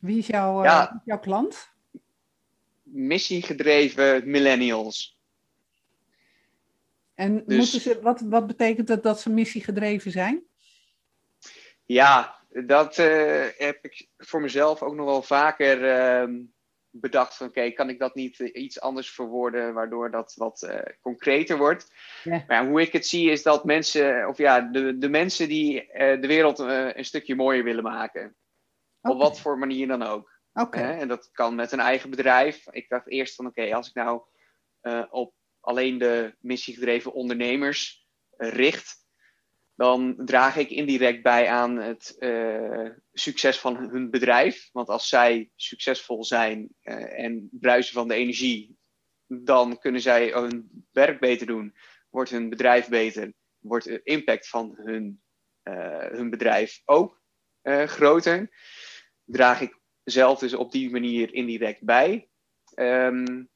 [0.00, 1.70] Wie is, jouw, ja, uh, jouw klant?
[2.82, 5.18] Missiegedreven millennials.
[7.14, 10.42] En dus, moeten ze, wat, wat betekent dat dat ze missiegedreven zijn?
[11.84, 15.80] Ja, dat uh, heb ik voor mezelf ook nog wel vaker
[16.28, 16.44] uh,
[16.92, 17.36] bedacht.
[17.36, 21.58] Van oké, kan ik dat niet uh, iets anders verwoorden, waardoor dat wat uh, concreter
[21.58, 21.92] wordt.
[22.24, 22.44] Ja.
[22.46, 26.20] Maar hoe ik het zie is dat mensen, of ja, de, de mensen die uh,
[26.20, 28.36] de wereld een stukje mooier willen maken.
[29.00, 29.16] Okay.
[29.16, 30.30] Op wat voor manier dan ook.
[30.54, 30.98] Okay.
[30.98, 32.66] en dat kan met een eigen bedrijf.
[32.70, 34.22] Ik dacht eerst van oké, als ik nou
[35.10, 39.01] op alleen de missiegedreven ondernemers richt,
[39.74, 44.68] dan draag ik indirect bij aan het uh, succes van hun bedrijf.
[44.72, 48.76] Want als zij succesvol zijn uh, en bruisen van de energie,
[49.26, 51.74] dan kunnen zij hun werk beter doen.
[52.10, 55.22] Wordt hun bedrijf beter, wordt de impact van hun,
[55.64, 57.20] uh, hun bedrijf ook
[57.86, 58.50] groter.
[59.24, 62.28] Draag ik zelf dus op die manier indirect bij.
[62.74, 63.50] Um,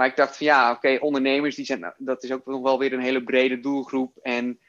[0.00, 2.92] Maar ik dacht van ja, oké, ondernemers, die zijn, dat is ook nog wel weer
[2.92, 4.16] een hele brede doelgroep.
[4.16, 4.60] En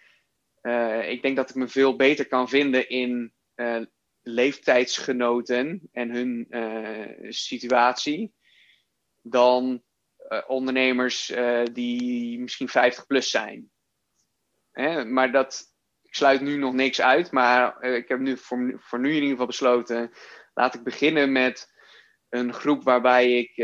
[0.62, 3.82] uh, ik denk dat ik me veel beter kan vinden in uh,
[4.22, 8.34] leeftijdsgenoten en hun uh, situatie.
[9.22, 9.84] Dan
[10.48, 11.34] ondernemers
[11.74, 13.72] die misschien 50 plus zijn.
[14.72, 15.06] Hè?
[15.06, 15.74] Maar dat,
[16.04, 17.32] ik sluit nu nog niks uit.
[17.32, 20.12] Maar ik heb nu voor, voor nu in ieder geval besloten.
[20.54, 21.74] Laat ik beginnen met
[22.30, 23.58] een groep waarbij ik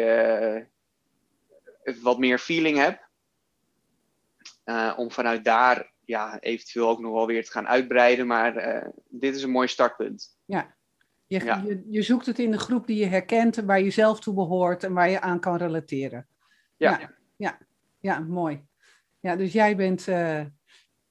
[2.02, 3.06] wat meer feeling heb.
[4.98, 8.28] om vanuit daar ja, eventueel ook nog wel weer te gaan uitbreiden.
[8.28, 10.38] Maar uh, dit is een mooi startpunt.
[10.46, 10.76] Ja.
[11.26, 11.64] Je, ja.
[11.66, 14.84] Je, je, zoekt het in de groep die je herkent, waar je zelf toe behoort
[14.84, 16.28] en waar je aan kan relateren.
[16.78, 17.58] Ja, ja, ja,
[18.00, 18.66] ja mooi.
[19.20, 20.42] Ja, dus jij bent, uh,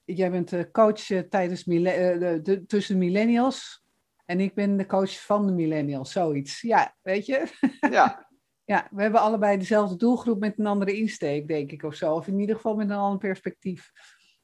[0.04, 3.84] jij bent de coach uh, tijdens de, de, tussen millennials
[4.24, 6.60] en ik ben de coach van de millennials, zoiets.
[6.60, 7.46] Ja, weet je?
[7.90, 8.24] Ja.
[8.66, 12.14] ja, we hebben allebei dezelfde doelgroep met een andere insteek, denk ik, of zo.
[12.14, 13.92] Of in ieder geval met een ander perspectief.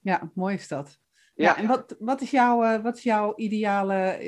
[0.00, 0.98] Ja, mooi is dat.
[1.34, 4.18] Ja, en wat, wat, is jouw, uh, wat is jouw ideale.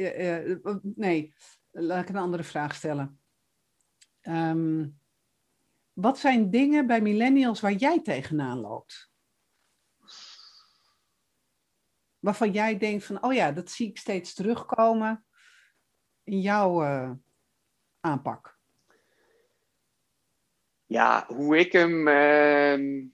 [0.63, 1.35] Uh, nee,
[1.71, 3.21] laat ik een andere vraag stellen.
[4.23, 5.01] Um,
[5.93, 9.13] wat zijn dingen bij millennials waar jij tegenaan loopt?
[12.19, 15.27] Waarvan jij denkt van, oh ja, dat zie ik steeds terugkomen
[16.23, 16.83] in jouw
[18.01, 18.54] aanpak.
[20.87, 23.05] Ja, hoe ik hem ehm,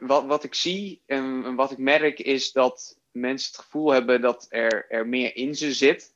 [0.00, 4.46] wat, wat ik zie en, wat ik merk is dat mensen het gevoel hebben dat
[4.48, 6.14] er, er meer in ze zit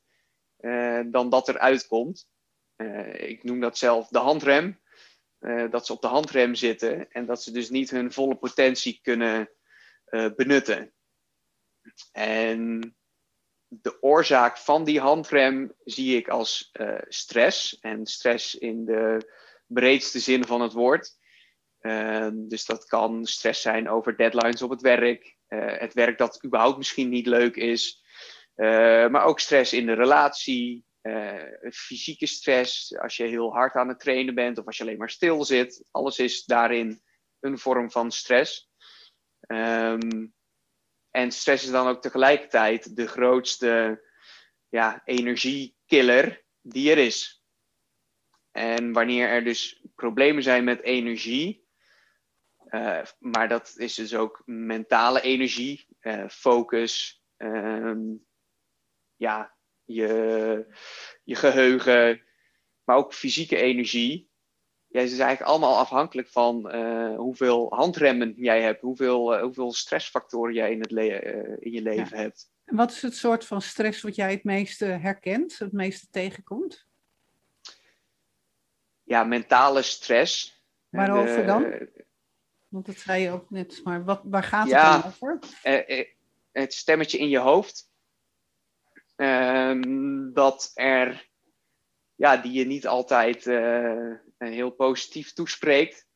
[0.61, 2.29] uh, dan dat er uitkomt.
[2.77, 4.81] Uh, ik noem dat zelf de handrem.
[5.41, 8.99] Uh, dat ze op de handrem zitten en dat ze dus niet hun volle potentie
[9.03, 9.51] kunnen
[10.37, 10.93] benutten.
[12.13, 12.95] En
[13.69, 16.73] de oorzaak van die handrem zie ik als
[17.09, 17.79] stress.
[17.79, 19.31] En stress in de
[19.73, 21.19] breedste zin van het woord.
[21.81, 26.45] Ehm, dus dat kan stress zijn over deadlines op het werk, uh, het werk dat
[26.45, 28.05] überhaupt misschien niet leuk is,
[28.57, 31.43] uh, maar ook stress in de relatie, uh,
[31.73, 35.11] fysieke stress als je heel hard aan het trainen bent of als je alleen maar
[35.11, 35.85] stil zit.
[35.91, 37.03] Alles is daarin
[37.41, 38.71] een vorm van stress.
[39.47, 40.35] Um,
[41.11, 44.05] en stress is dan ook tegelijkertijd de grootste
[44.69, 47.40] ja, energiekiller die er is.
[48.53, 51.69] En wanneer er dus problemen zijn met energie,
[52.71, 58.27] uh, maar dat is dus ook mentale energie, uh, focus, um,
[59.17, 60.75] ja, je,
[61.25, 62.23] je geheugen,
[62.85, 64.29] maar ook fysieke energie.
[64.87, 70.55] Ja, het is eigenlijk allemaal afhankelijk van uh, hoeveel handremmen jij hebt, hoeveel, hoeveel stressfactoren
[70.55, 70.91] jij in, het
[71.61, 72.23] in je leven ja.
[72.23, 72.51] hebt.
[72.65, 76.89] En wat is het soort van stress wat jij het meeste herkent, het meeste tegenkomt?
[79.11, 80.63] Ja, mentale stress.
[80.89, 81.89] Waarover dan?
[82.69, 85.39] Want dat zei je ook net, maar wat, waar gaat het dan over?
[85.65, 86.05] Uh, uh,
[86.53, 87.91] het stemmetje in je hoofd.
[89.17, 89.81] Uh,
[90.33, 91.29] dat er,
[92.15, 93.45] ja, die je niet altijd
[94.39, 96.07] heel positief toespreekt.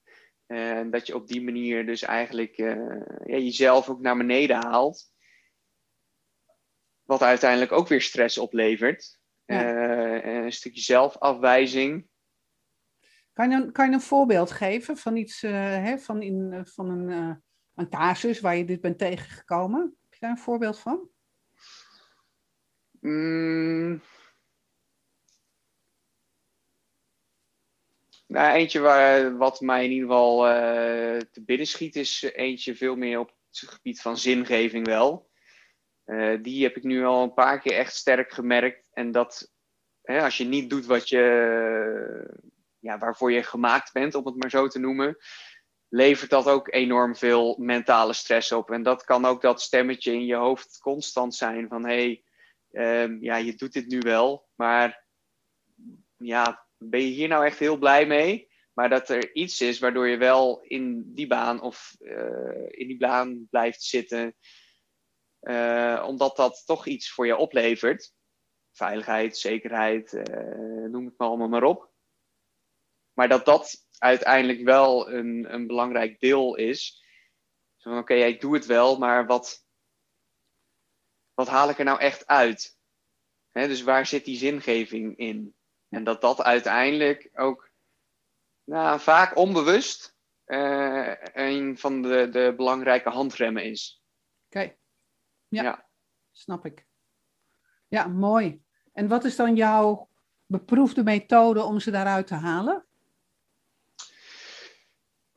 [0.47, 5.13] En dat je op die manier dus eigenlijk ja, jezelf ook naar beneden haalt.
[7.03, 9.19] Wat uiteindelijk ook weer stress oplevert.
[9.45, 10.25] Ja.
[10.25, 12.13] een stukje zelfafwijzing.
[13.35, 17.09] Kan je, kan een voorbeeld geven van iets, uh, hè, van, in, uh, van een,
[17.09, 17.35] uh,
[17.75, 19.81] een casus waar je dit bent tegengekomen?
[20.03, 21.09] Heb je daar een voorbeeld van?
[23.01, 24.03] Mm.
[28.27, 30.39] Nou, eentje waar, wat mij in ieder geval
[31.31, 35.31] te binnen schiet, is eentje veel meer op het gebied van zingeving wel.
[36.43, 38.87] die heb ik nu al een paar keer echt sterk gemerkt.
[38.93, 39.53] En dat
[40.03, 42.53] hè, als je niet doet wat je
[42.85, 45.17] ja, waarvoor je gemaakt bent, om het maar zo te noemen,
[45.89, 48.71] levert dat ook enorm veel mentale stress op.
[48.71, 52.23] En dat kan ook dat stemmetje in je hoofd constant zijn van hé,
[52.71, 55.07] hey, um, ja, je doet dit nu wel, maar
[56.17, 58.53] ja, ben je hier nou echt heel blij mee?
[58.73, 62.99] Maar dat er iets is waardoor je wel in die baan of uh, in die
[62.99, 64.35] baan blijft zitten,
[65.41, 68.13] uh, omdat dat toch iets voor je oplevert.
[68.73, 71.94] Veiligheid, zekerheid, uh, noem het maar allemaal maar op.
[73.15, 77.03] Maar dat dat uiteindelijk wel een, een belangrijk deel is.
[77.79, 79.67] Van oké, okay, ik doe het wel, maar wat,
[81.35, 82.79] wat haal ik er nou echt uit?
[83.53, 85.55] dus waar zit die zingeving in?
[85.89, 87.71] En dat dat uiteindelijk ook
[88.65, 94.03] nou, vaak onbewust uh, een van de, de belangrijke handremmen is.
[94.47, 94.75] Oké,
[95.49, 95.89] ja, ja,
[96.33, 96.87] snap ik.
[97.89, 98.63] Ja, mooi.
[98.93, 100.09] En wat is dan jouw
[100.47, 102.85] beproefde methode om ze daaruit te halen?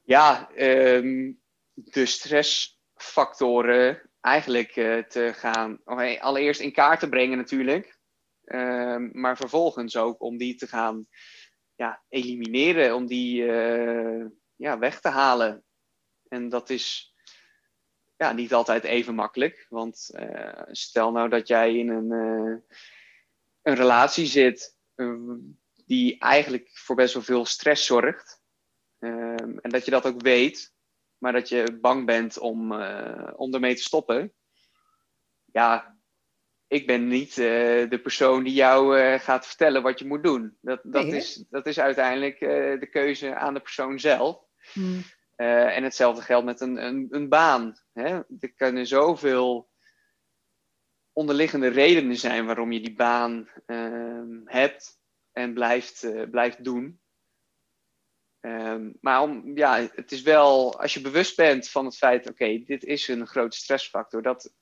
[0.08, 1.32] Ja, ehm,
[1.74, 7.99] de stressfactoren eigenlijk uh, te gaan, okay, allereerst in kaart te brengen natuurlijk,
[8.45, 11.08] um, maar vervolgens ook om die te gaan
[11.76, 15.64] ja, elimineren, om die uh, ja, weg te halen.
[16.28, 17.14] En dat is
[18.18, 22.12] ja, niet altijd even makkelijk, want uh, stel nou dat jij in een,
[23.62, 24.78] een relatie zit
[25.86, 28.37] die eigenlijk voor best wel veel stress zorgt.
[29.00, 30.74] Um, en dat je dat ook weet,
[31.18, 34.34] maar dat je bang bent om, uh, om ermee te stoppen.
[35.45, 35.98] Ja,
[36.68, 40.58] ik ben niet uh, de persoon die jou uh, gaat vertellen wat je moet doen.
[40.62, 42.39] Dat, dat, nee, is, dat is uiteindelijk
[42.80, 44.45] de keuze aan de persoon zelf.
[44.74, 45.04] Hmm.
[45.36, 47.76] en hetzelfde geldt met een, een, een baan.
[47.93, 48.20] Hè?
[48.39, 49.70] Er kunnen zoveel
[51.14, 55.00] onderliggende redenen zijn waarom je die baan ehm, hebt
[55.32, 57.02] en blijft, blijft doen.
[58.42, 62.58] Um, maar om, ja, het is wel, als je bewust bent van het feit, oké,
[62.58, 64.54] dit is een grote stressfactor, dat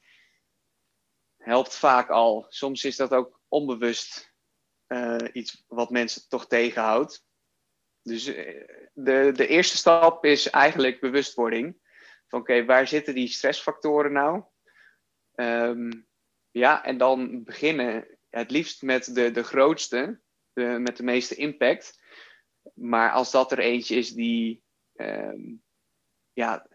[1.37, 2.45] helpt vaak al.
[2.49, 4.33] Soms is dat ook onbewust
[4.87, 7.25] uh, iets wat mensen toch tegenhoudt.
[8.01, 8.63] Dus uh,
[8.93, 11.77] de, de eerste stap is eigenlijk bewustwording.
[12.27, 14.43] Van oké, waar zitten die stressfactoren nou?
[15.35, 16.07] Um,
[16.51, 20.21] ja, en dan beginnen het liefst met de, de grootste,
[20.53, 22.03] met de meeste impact.
[22.73, 24.63] Maar als dat er eentje is die
[24.95, 25.63] um,
[26.33, 26.67] ja,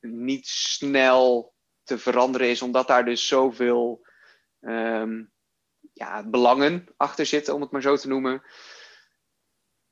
[0.00, 4.06] niet snel te veranderen is, omdat daar dus zoveel
[4.60, 5.32] um,
[5.92, 8.42] ja, belangen achter zitten, om het maar zo te noemen.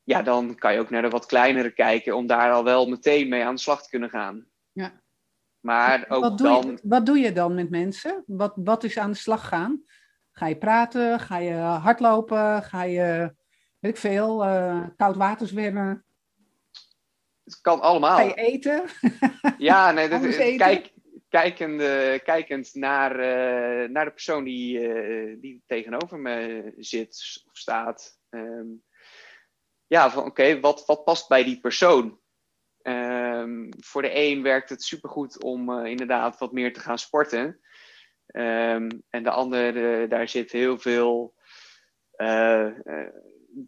[0.03, 3.29] Ja, dan kan je ook naar de wat kleinere kijken om daar al wel meteen
[3.29, 4.47] mee aan de slag te kunnen gaan.
[4.73, 5.03] Ja.
[5.61, 6.71] Maar ook wat doe dan.
[6.71, 8.25] Je, wat doe je dan met mensen?
[8.27, 9.83] Wat, wat is aan de slag gaan?
[10.33, 11.21] Ga je praten?
[11.21, 12.63] Ga je hardlopen?
[12.63, 13.35] Ga je
[13.79, 16.05] weet ik veel, uh, koud water zwemmen.
[17.45, 18.17] Het kan allemaal.
[18.17, 18.85] Ga je eten?
[19.59, 20.93] Ja, nee, dat, kijk,
[21.29, 27.57] kijkend, uh, kijkend naar, uh, naar de persoon die, uh, die tegenover me zit of
[27.57, 28.19] staat.
[28.31, 28.83] Um,
[29.87, 32.21] ja, van oké, okay, wat, wat past bij die persoon?
[32.83, 37.61] Um, voor de een werkt het supergoed om inderdaad wat meer te gaan sporten.
[38.33, 41.35] Um, en de ander, daar zit heel veel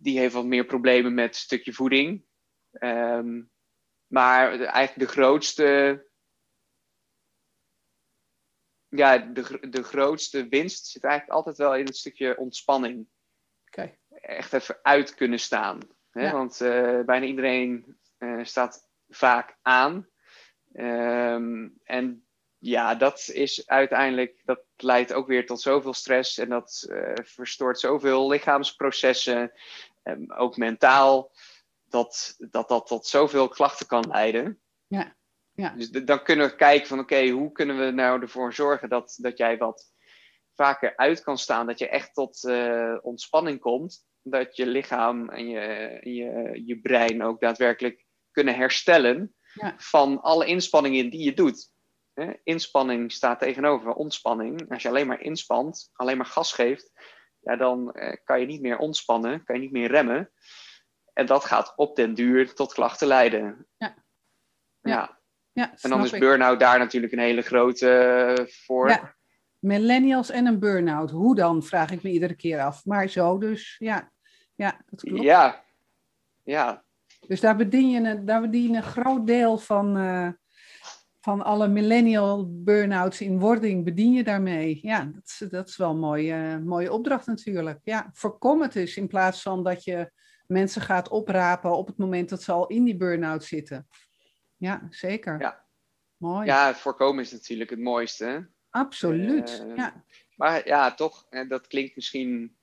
[0.00, 2.24] die heeft wat meer problemen met een stukje voeding.
[2.70, 3.50] Um,
[4.06, 6.08] maar eigenlijk de grootste.
[8.88, 13.08] Ja, de, de grootste winst zit eigenlijk altijd wel in het stukje ontspanning.
[13.66, 13.98] Okay.
[14.08, 15.80] Echt even uit kunnen staan.
[16.10, 16.22] Hè?
[16.22, 16.32] Ja.
[16.32, 20.08] Want uh, bijna iedereen uh, staat vaak aan.
[20.72, 22.26] Um, en
[22.60, 27.80] ja, dat is uiteindelijk, dat leidt ook weer tot zoveel stress en dat uh, verstoort
[27.80, 29.52] zoveel lichaamsprocessen,
[30.04, 31.32] um, ook mentaal,
[31.84, 34.60] dat, dat dat tot zoveel klachten kan leiden.
[34.86, 35.16] Ja.
[35.52, 35.70] Ja.
[35.76, 38.88] Dus de, dan kunnen we kijken van oké, okay, hoe kunnen we nou ervoor zorgen
[38.88, 39.92] dat, dat jij wat
[40.54, 45.48] vaker uit kan staan, dat je echt tot uh, ontspanning komt, dat je lichaam en
[45.48, 49.74] je, je, je brein ook daadwerkelijk kunnen herstellen ja.
[49.78, 51.70] van alle inspanningen die je doet.
[52.42, 54.70] Inspanning staat tegenover ontspanning.
[54.70, 56.92] Als je alleen maar inspant, alleen maar gas geeft,
[57.40, 60.32] ja, dan eh, kan je niet meer ontspannen, kan je niet meer remmen.
[61.12, 63.66] En dat gaat op den duur tot klachten leiden.
[63.76, 63.94] Ja.
[64.80, 64.90] Ja.
[64.90, 65.20] ja.
[65.52, 68.88] ja en dan is burn-out daar natuurlijk een hele grote uh, voor.
[68.88, 69.14] Ja.
[69.58, 71.10] Millennials en een burn-out.
[71.10, 72.84] Hoe dan, vraag ik me iedere keer af.
[72.84, 74.12] Maar zo dus, ja.
[74.54, 75.22] Ja, dat klopt.
[75.22, 75.64] Ja.
[76.42, 76.84] Ja.
[77.26, 80.28] Dus daar bedien je een, daar bedien je een groot deel van, uh,
[81.20, 84.78] van alle millennial burn-outs in wording bedien je daarmee.
[84.82, 87.78] Ja, dat is, dat is wel een mooie, mooie opdracht natuurlijk.
[87.82, 90.10] Ja, voorkom het dus in plaats van dat je
[90.46, 93.88] mensen gaat oprapen op het moment dat ze al in die burn-out zitten.
[94.56, 95.40] Ja, zeker.
[95.40, 95.64] Ja.
[96.16, 96.46] Mooi.
[96.46, 98.48] Ja, voorkomen is natuurlijk het mooiste.
[98.70, 100.04] Absoluut, uh, ja.
[100.36, 102.56] Maar ja, toch, dat klinkt misschien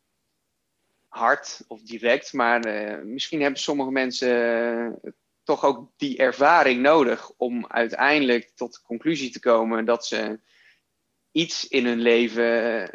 [1.08, 5.00] hard of direct, maar uh, misschien hebben sommige mensen
[5.48, 10.40] toch ook die ervaring nodig om uiteindelijk tot de conclusie te komen dat ze
[11.32, 12.52] iets in hun leven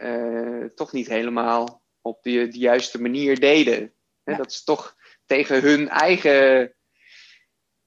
[0.07, 3.93] uh, toch niet helemaal op de, de juiste manier deden.
[4.25, 4.37] Ja.
[4.37, 4.97] Dat ze toch
[5.27, 6.75] tegen hun eigen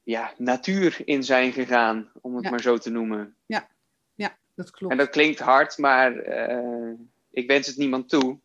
[0.03, 2.49] ja, natuur in zijn gegaan, om het ja.
[2.49, 3.37] maar zo te noemen.
[3.45, 3.69] Ja,
[4.13, 4.91] ja dat klopt.
[4.91, 6.93] En dat klinkt hard, maar uh,
[7.31, 8.39] ik wens het niemand toe.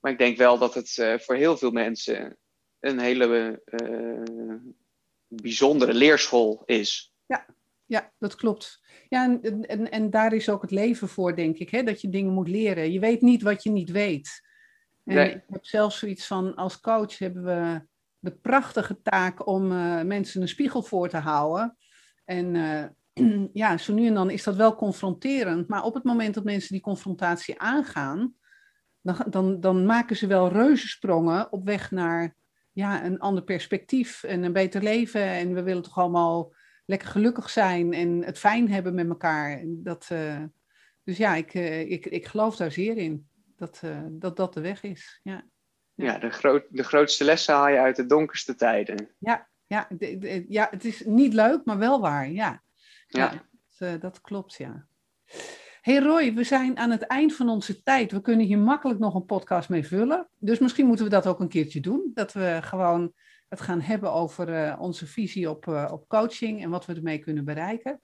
[0.00, 2.38] Maar ik denk wel dat het uh, voor heel veel mensen
[2.80, 3.62] een hele
[5.28, 7.14] bijzondere leerschool is.
[7.26, 7.46] Ja,
[7.86, 8.80] ja dat klopt.
[9.08, 11.82] Ja, en, en, en daar is ook het leven voor, denk ik, hè?
[11.82, 12.92] dat je dingen moet leren.
[12.92, 14.46] Je weet niet wat je niet weet.
[15.04, 15.30] En Nee.
[15.30, 17.82] ik heb zelfs zoiets van, als coach hebben we
[18.18, 21.76] de prachtige taak om eh, mensen een spiegel voor te houden.
[22.24, 22.54] En
[23.52, 25.68] ja, zo nu en dan is dat wel confronterend.
[25.68, 28.34] Maar op het moment dat mensen die confrontatie aangaan,
[29.00, 32.34] dan, dan, dan maken ze wel reuzensprongen op weg naar
[32.78, 35.22] ja, een ander perspectief en een beter leven.
[35.22, 36.54] En we willen toch allemaal
[36.84, 39.62] lekker gelukkig zijn en het fijn hebben met elkaar.
[39.66, 40.42] Dat, uh,
[41.04, 44.60] dus ja, ik, uh, ik, ik geloof daar zeer in dat uh, dat, dat de
[44.60, 45.20] weg is.
[45.22, 45.44] Ja,
[45.94, 49.10] ja de, groot, de grootste lessen haal je uit de donkerste tijden.
[49.18, 52.30] Ja, ja, de, de, ja, het is niet leuk, maar wel waar.
[52.30, 52.62] Ja,
[53.06, 53.32] ja.
[53.32, 53.48] ja
[53.78, 54.86] dat, dat klopt, ja.
[55.88, 58.12] Hey Roy, we zijn aan het eind van onze tijd.
[58.12, 60.28] We kunnen hier makkelijk nog een podcast mee vullen.
[60.38, 62.10] Dus misschien moeten we dat ook een keertje doen.
[62.14, 63.12] Dat we gewoon
[63.48, 67.18] het gaan hebben over uh, onze visie op, uh, op coaching en wat we ermee
[67.18, 68.00] kunnen bereiken.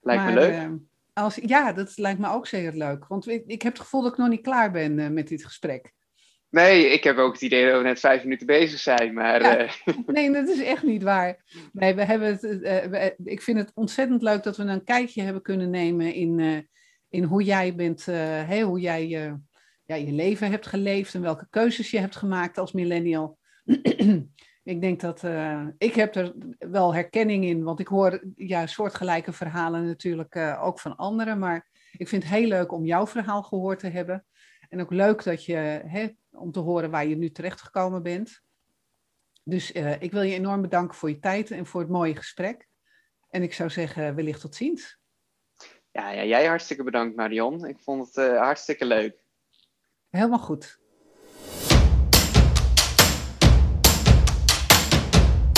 [0.00, 0.52] Lijkt maar, me leuk.
[0.52, 0.72] Uh,
[1.12, 3.06] als, ja, dat lijkt me ook zeer leuk.
[3.06, 5.92] Want ik, ik heb het gevoel dat ik nog niet klaar ben met dit gesprek.
[6.50, 9.14] Nee, ik heb ook het idee dat we net vijf minuten bezig zijn.
[9.14, 9.68] Maar, ja,
[10.06, 11.44] nee, dat is echt niet waar.
[11.72, 15.42] Nee, we hebben het, we, ik vind het ontzettend leuk dat we een kijkje hebben
[15.42, 16.68] kunnen nemen in
[17.14, 19.34] in hoe jij bent, uh, hoe jij uh,
[19.84, 23.38] ja, je leven hebt geleefd en welke keuzes je hebt gemaakt als millennial.
[24.74, 29.32] ik denk dat uh, ik heb er wel herkenning in, want ik hoor ja, soortgelijke
[29.32, 31.38] verhalen natuurlijk ook van anderen.
[31.38, 34.24] Maar ik vind het heel leuk om jouw verhaal gehoord te hebben.
[34.68, 38.40] En ook leuk dat je, hè, om te horen waar je nu terechtgekomen bent.
[39.42, 42.68] Dus ik wil je enorm bedanken voor je tijd en voor het mooie gesprek.
[43.30, 45.02] En ik zou zeggen, wellicht tot ziens.
[45.94, 47.66] Ja, ja, jij hartstikke bedankt Marion.
[47.66, 49.14] Ik vond het uh, hartstikke leuk.
[50.10, 50.78] Helemaal goed.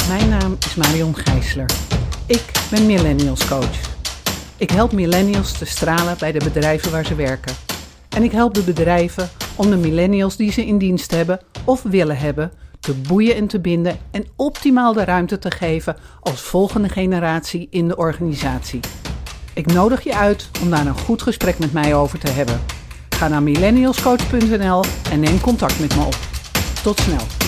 [0.08, 1.70] Mijn naam is Marion Gijsler.
[2.26, 3.98] Ik ben Millennials Coach.
[4.58, 7.54] Ik help millennials te stralen bij de bedrijven waar ze werken.
[8.16, 12.18] En ik help de bedrijven om de millennials die ze in dienst hebben of willen
[12.18, 17.66] hebben te boeien en te binden en optimaal de ruimte te geven als volgende generatie
[17.70, 18.80] in de organisatie.
[19.56, 22.60] Ik nodig je uit om daar een goed gesprek met mij over te hebben.
[23.08, 26.16] Ga naar millennialscoach.nl en neem contact met me op.
[26.82, 27.45] Tot snel.